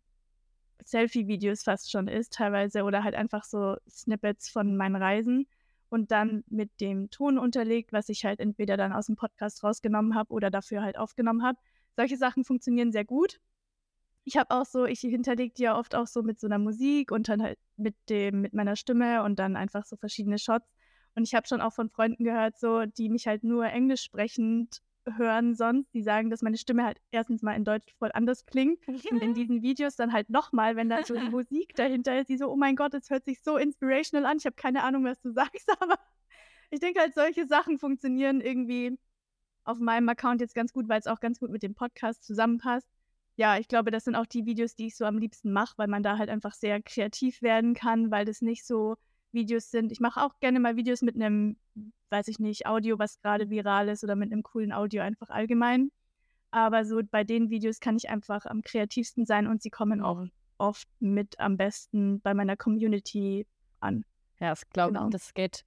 [0.84, 5.46] Selfie-Videos fast schon ist teilweise oder halt einfach so Snippets von meinen Reisen
[5.90, 10.32] und dann mit dem Ton unterlegt, was ich halt entweder dann aus'm Podcast rausgenommen habe
[10.32, 11.58] oder dafür halt aufgenommen habe.
[11.96, 13.40] Solche Sachen funktionieren sehr gut.
[14.24, 17.12] Ich habe auch so ich hinterlege die ja oft auch so mit so 'ner Musik
[17.12, 20.66] und dann halt mit dem mit meiner Stimme und dann einfach so verschiedene Shots.
[21.16, 24.80] Und ich habe schon auch von Freunden gehört, so, die mich halt nur englisch sprechend
[25.16, 25.92] hören sonst.
[25.94, 28.78] Die sagen, dass meine Stimme halt erstens mal in Deutsch voll anders klingt
[29.10, 32.28] und in diesen Videos dann halt noch mal, wenn da so die Musik dahinter ist,
[32.28, 34.38] die so: „Oh mein Gott, es hört sich so inspirational an.
[34.38, 35.98] Ich habe keine Ahnung, was du sagst.“ Aber
[36.70, 38.98] ich denke halt, solche Sachen funktionieren irgendwie
[39.64, 42.88] auf meinem Account jetzt ganz gut, weil's auch ganz gut mit dem Podcast zusammenpasst.
[43.36, 45.88] Ja, ich glaube, das sind auch die Videos, die ich so am liebsten mache, weil
[45.88, 48.96] man da halt einfach sehr kreativ werden kann, weil das nicht so
[49.34, 51.58] Videos sind ich mache auch gerne mal Videos mit 'nem,
[52.10, 55.90] weiß ich nicht, Audio, was grade viral ist oder mit 'nem coolen Audio einfach allgemein.
[56.52, 60.24] Aber so bei den Videos kann ich einfach am kreativsten sein und sie kommen auch
[60.24, 60.30] Mhm.
[60.58, 63.46] oft mit am besten bei meiner Community
[63.80, 64.04] an.
[64.40, 65.10] Ja, das glaube Genau.
[65.10, 65.64] das geht,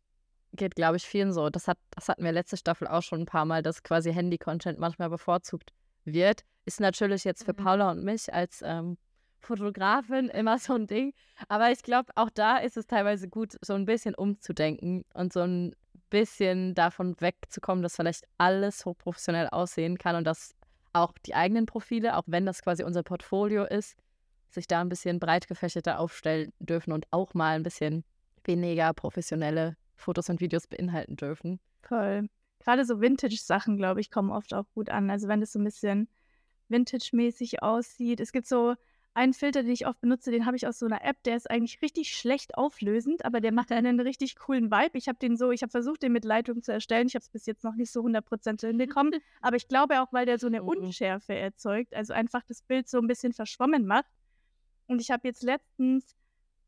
[0.54, 1.50] geht glaube ich, vielen so.
[1.50, 4.80] Das, hat, das hatten wir letzte Staffel auch schon ein paar Mal, dass quasi Handy-Content
[4.80, 5.72] manchmal bevorzugt
[6.06, 6.44] wird.
[6.66, 7.56] Ist natürlich jetzt für Mhm.
[7.56, 8.98] Paula und mich als ähm,
[9.40, 11.14] Fotografin immer so ein Ding.
[11.48, 15.42] Aber ich glaube, auch da ist es teilweise gut, so ein bisschen umzudenken und so
[15.42, 15.76] ein
[16.10, 20.56] bisschen davon wegzukommen, dass vielleicht alles hochprofessionell aussehen kann und dass
[20.94, 23.96] auch die eigenen Profile, auch wenn das quasi unser Portfolio ist,
[24.50, 28.04] sich da ein bisschen breit gefächerter aufstellen dürfen und auch mal ein bisschen
[28.46, 31.60] weniger professionelle Fotos und Videos beinhalten dürfen.
[31.82, 32.30] Voll.
[32.60, 35.10] Gerade so Vintage-Sachen, glaube ich, kommen oft auch gut an.
[35.10, 36.10] Also wenn das so ein bisschen
[36.70, 38.20] Vintage-mäßig aussieht.
[38.20, 38.76] Es gibt so
[39.18, 41.50] einen Filter, den ich oft benutze, den habe ich aus so einer App, der ist
[41.50, 44.98] eigentlich richtig schlecht auflösend, aber der macht einen richtig coolen Vibe.
[44.98, 47.08] Ich habe den so, ich habe versucht, den mit Lightroom zu erstellen.
[47.08, 50.26] Ich habe es bis jetzt noch nicht so 100% hinbekommen, aber ich glaube auch, weil
[50.28, 50.68] der so eine Mhm.
[50.70, 54.06] Unschärfe erzeugt, also einfach das Bild so ein bisschen verschwommen macht.
[54.86, 56.16] Und ich habe jetzt letztens,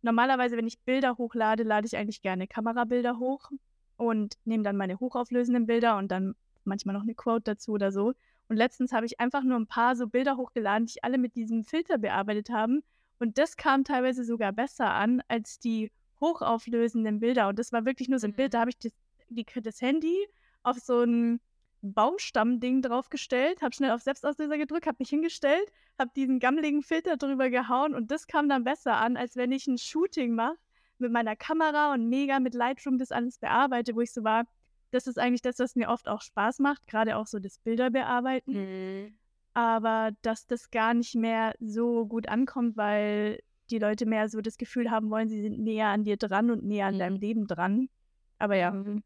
[0.02, 3.52] normalerweise, wenn ich Bilder hochlade, lade ich eigentlich gerne Kamerabilder hoch
[3.96, 8.14] und nehme dann meine hochauflösenden Bilder und dann manchmal noch eine Quote dazu oder so.
[8.50, 11.64] Und letztens habe ich einfach nur ein paar so Bilder hochgeladen, die alle mit diesem
[11.64, 12.84] Filter bearbeitet haben.
[13.20, 17.48] Und das kam teilweise sogar besser an als die hochauflösenden Bilder.
[17.48, 18.92] Und das war wirklich nur so ein Bild, da habe ich das,
[19.30, 20.18] die, das Handy
[20.64, 21.40] auf so ein
[21.82, 27.50] Baumstammding draufgestellt, habe schnell auf Selbstauslöser gedrückt, habe mich hingestellt, habe diesen gammeligen Filter drüber
[27.50, 30.58] gehauen und das kam dann besser an, als wenn ich ein Shooting mache
[30.98, 34.46] mit meiner Kamera und mega mit Lightroom das alles bearbeite, wo ich so war,
[34.92, 37.90] das ist eigentlich das, was mir oft auch Spaß macht, gerade auch so das Bilder
[37.90, 38.52] bearbeiten.
[38.54, 39.14] Mhm.
[39.54, 44.58] Aber dass das gar nicht mehr so gut ankommt, weil die Leute mehr so das
[44.58, 47.20] Gefühl haben wollen, sie sind näher an dir dran und näher an deinem Mhm.
[47.20, 47.90] Leben dran.
[48.38, 49.04] Aber ja, Mhm.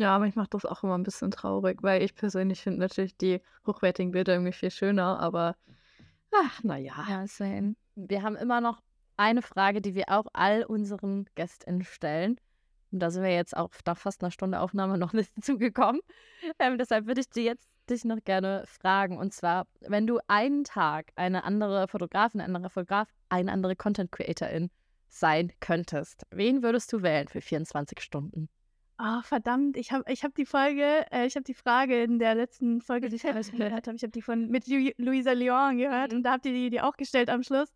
[0.00, 3.40] Ja, mich macht das auch immer ein bisschen traurig, weil ich persönlich finde natürlich die
[3.66, 5.56] hochwertigen Bilder irgendwie viel schöner, aber
[6.32, 7.04] ach, naja.
[7.08, 7.74] ja, same.
[7.96, 8.80] Wir haben immer noch
[9.16, 12.38] eine Frage, die wir auch all unseren GästInnen stellen.
[12.90, 16.00] Und da sind wir jetzt auch nach fast einer Stunde Aufnahme noch nicht zugekommen.
[16.58, 19.18] Ähm, deshalb würde ich dir jetzt dich noch gerne fragen.
[19.18, 24.12] Und zwar, wenn du einen Tag eine andere Fotografin, ein anderer Fotograf, eine andere Content
[24.12, 24.70] Creatorin
[25.08, 28.48] sein könntest, wen würdest du wählen für 24 Stunden?
[29.00, 32.34] Ah, verdammt, ich habe ich hab die Folge, äh, ich habe die Frage in der
[32.34, 33.22] letzten Folge, die ich
[33.56, 36.52] gehört habe, ich habe die von mit Lu Luisa Leon gehört und da habt ihr
[36.52, 37.68] die, die auch gestellt am Schluss.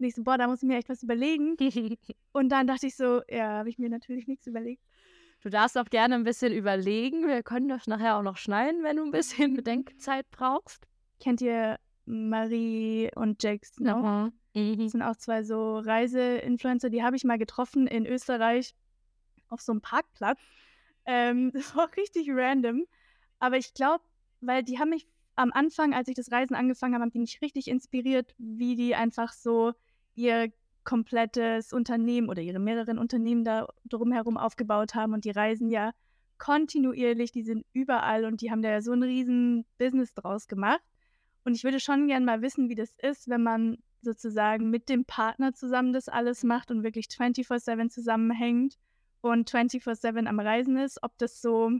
[0.00, 1.56] Und ich so, boah, da muss ich mir echt was überlegen.
[2.32, 4.82] Und dann dachte ich so, ja, habe ich mir natürlich nichts überlegt.
[5.42, 7.26] Du darfst auch gerne ein bisschen überlegen.
[7.26, 10.86] Wir können das nachher auch noch schneiden, wenn du ein bisschen Bedenkzeit brauchst.
[11.22, 14.30] Kennt ihr Marie und Jax noch?
[14.54, 18.74] Die sind auch zwei so Reiseinfluencer, die habe ich mal getroffen in Österreich
[19.48, 20.40] auf so einem Parkplatz.
[21.04, 22.86] Ähm, das war richtig random.
[23.38, 24.04] Aber ich glaube,
[24.40, 27.40] weil die haben mich am Anfang, als ich das Reisen angefangen habe, haben die mich
[27.40, 29.72] richtig inspiriert, wie die einfach so
[30.14, 30.52] ihr
[30.84, 35.12] komplettes Unternehmen oder ihre mehreren Unternehmen da drumherum aufgebaut haben.
[35.12, 35.92] Und die reisen ja
[36.38, 40.80] kontinuierlich, die sind überall und die haben da ja so ein riesen Business draus gemacht.
[41.44, 45.04] Und ich würde schon gern mal wissen, wie das ist, wenn man sozusagen mit dem
[45.04, 48.78] Partner zusammen das alles macht und wirklich 24-7 zusammenhängt
[49.20, 51.70] und 24-7 am Reisen ist, ob das so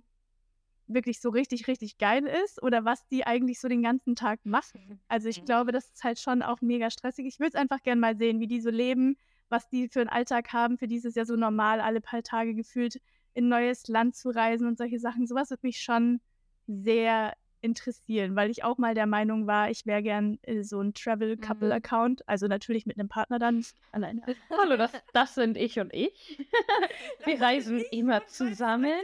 [0.92, 5.00] wirklich so richtig, richtig geil ist oder was die eigentlich so den ganzen Tag machen.
[5.08, 7.26] Also ich glaube, das ist halt schon auch mega stressig.
[7.26, 9.16] Ich würde es einfach gern mal sehen, wie die so leben,
[9.48, 10.78] was die für einen Alltag haben.
[10.78, 13.00] Für die ist es ja so normal, alle paar Tage gefühlt
[13.34, 15.26] in ein neues Land zu reisen und solche Sachen.
[15.26, 16.20] Sowas würde mich schon
[16.66, 20.94] sehr interessieren, weil ich auch mal der Meinung war, ich wäre gern äh, so ein
[20.94, 24.22] Travel-Couple-Account, also natürlich mit einem Partner dann alleine.
[24.50, 26.38] Hallo, das, das sind ich und ich.
[27.24, 29.00] Wir reisen immer zusammen.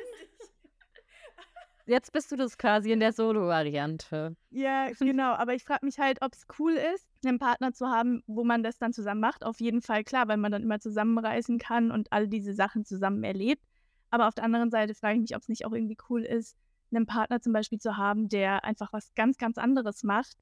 [1.86, 4.36] Jetzt bist du das quasi in der Solo-Variante.
[4.50, 5.34] Ja, genau.
[5.34, 8.62] Aber ich frage mich halt, ob es cool ist, einen Partner zu haben, wo man
[8.62, 9.44] das dann zusammen macht.
[9.44, 13.22] Auf jeden Fall klar, weil man dann immer zusammenreisen kann und all diese Sachen zusammen
[13.22, 13.62] erlebt.
[14.10, 16.56] Aber auf der anderen Seite frage ich mich, ob es nicht auch irgendwie cool ist,
[16.92, 20.36] einen Partner zum Beispiel zu haben, der einfach was ganz, ganz anderes macht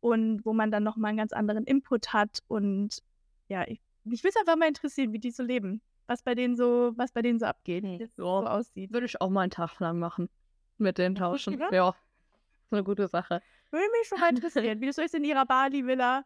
[0.00, 2.40] und wo man dann nochmal einen ganz anderen Input hat.
[2.48, 2.98] Und
[3.48, 5.80] ja, ich, mich würde es einfach mal interessieren, wie die so leben.
[6.06, 8.92] Was bei denen so, was bei denen so abgeht, wie das so aussieht.
[8.92, 10.28] Würde ich auch mal einen Tag lang machen.
[10.80, 11.58] Mit den Tauschen.
[11.58, 11.72] Ja?
[11.72, 11.88] Ja.
[11.90, 13.42] Ist eine gute Sache.
[13.70, 16.24] Würde mich schon mal interessieren, wie das so ist in ihrer Bali-Villa.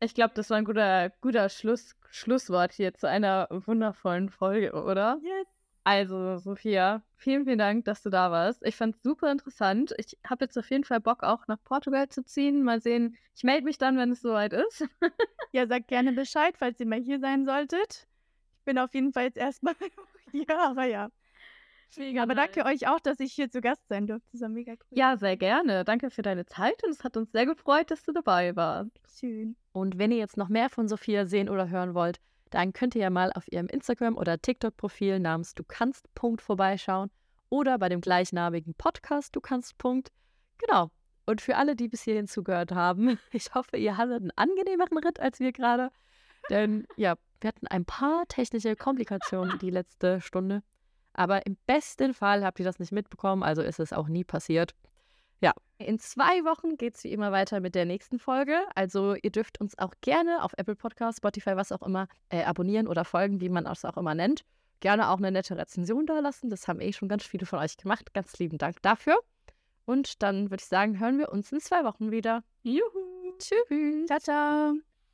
[0.00, 5.18] Ich glaube, das war ein guter, guter Schluss, Schlusswort hier zu einer wundervollen Folge, oder?
[5.22, 5.46] Yes.
[5.84, 8.62] Also, Sophia, vielen, vielen Dank, dass du da warst.
[8.66, 9.94] Ich fand es super interessant.
[9.96, 12.62] Ich habe jetzt auf jeden Fall Bock, auch nach Portugal zu ziehen.
[12.62, 13.16] Mal sehen.
[13.34, 14.84] Ich melde mich dann, wenn es soweit ist.
[15.50, 18.06] Ja, sagt gerne Bescheid, falls ihr mal hier sein solltet.
[18.58, 19.74] Ich bin auf jeden Fall jetzt erstmal
[20.30, 21.08] hier, aber ja.
[21.96, 24.28] Mega Aber danke euch auch, dass ich hier zu Gast sein durfte.
[24.32, 24.98] Das war mega cool.
[24.98, 25.84] Ja, sehr gerne.
[25.84, 28.90] Danke für deine Zeit und es hat uns sehr gefreut, dass du dabei warst.
[29.18, 29.56] Schön.
[29.72, 32.20] Und wenn ihr jetzt noch mehr von Sophia sehen oder hören wollt,
[32.50, 36.08] dann könnt ihr ja mal auf ihrem Instagram- oder TikTok-Profil namens Du kannst.
[36.38, 37.10] vorbeischauen
[37.50, 39.74] oder bei dem gleichnamigen Podcast Du kannst.
[39.78, 40.90] Genau.
[41.26, 45.20] Und für alle, die bis hierhin zugehört haben, ich hoffe, ihr hattet einen angenehmeren Ritt
[45.20, 45.90] als wir gerade.
[46.50, 50.62] Denn ja, wir hatten ein paar technische Komplikationen die letzte Stunde.
[51.18, 54.76] Aber im besten Fall habt ihr das nicht mitbekommen, also ist es auch nie passiert.
[55.40, 58.60] Ja, in zwei Wochen geht es wie immer weiter mit der nächsten Folge.
[58.76, 62.86] Also ihr dürft uns auch gerne auf Apple Podcast, Spotify, was auch immer, äh, abonnieren
[62.86, 64.44] oder folgen, wie man es auch immer nennt.
[64.78, 66.50] Gerne auch eine nette Rezension da lassen.
[66.50, 68.14] Das haben eh schon ganz viele von euch gemacht.
[68.14, 69.18] Ganz lieben Dank dafür.
[69.86, 72.44] Und dann würde ich sagen, hören wir uns in zwei Wochen wieder.
[72.62, 73.36] Juhu.
[73.40, 74.06] Tschüss.
[74.06, 74.87] Ciao, ciao.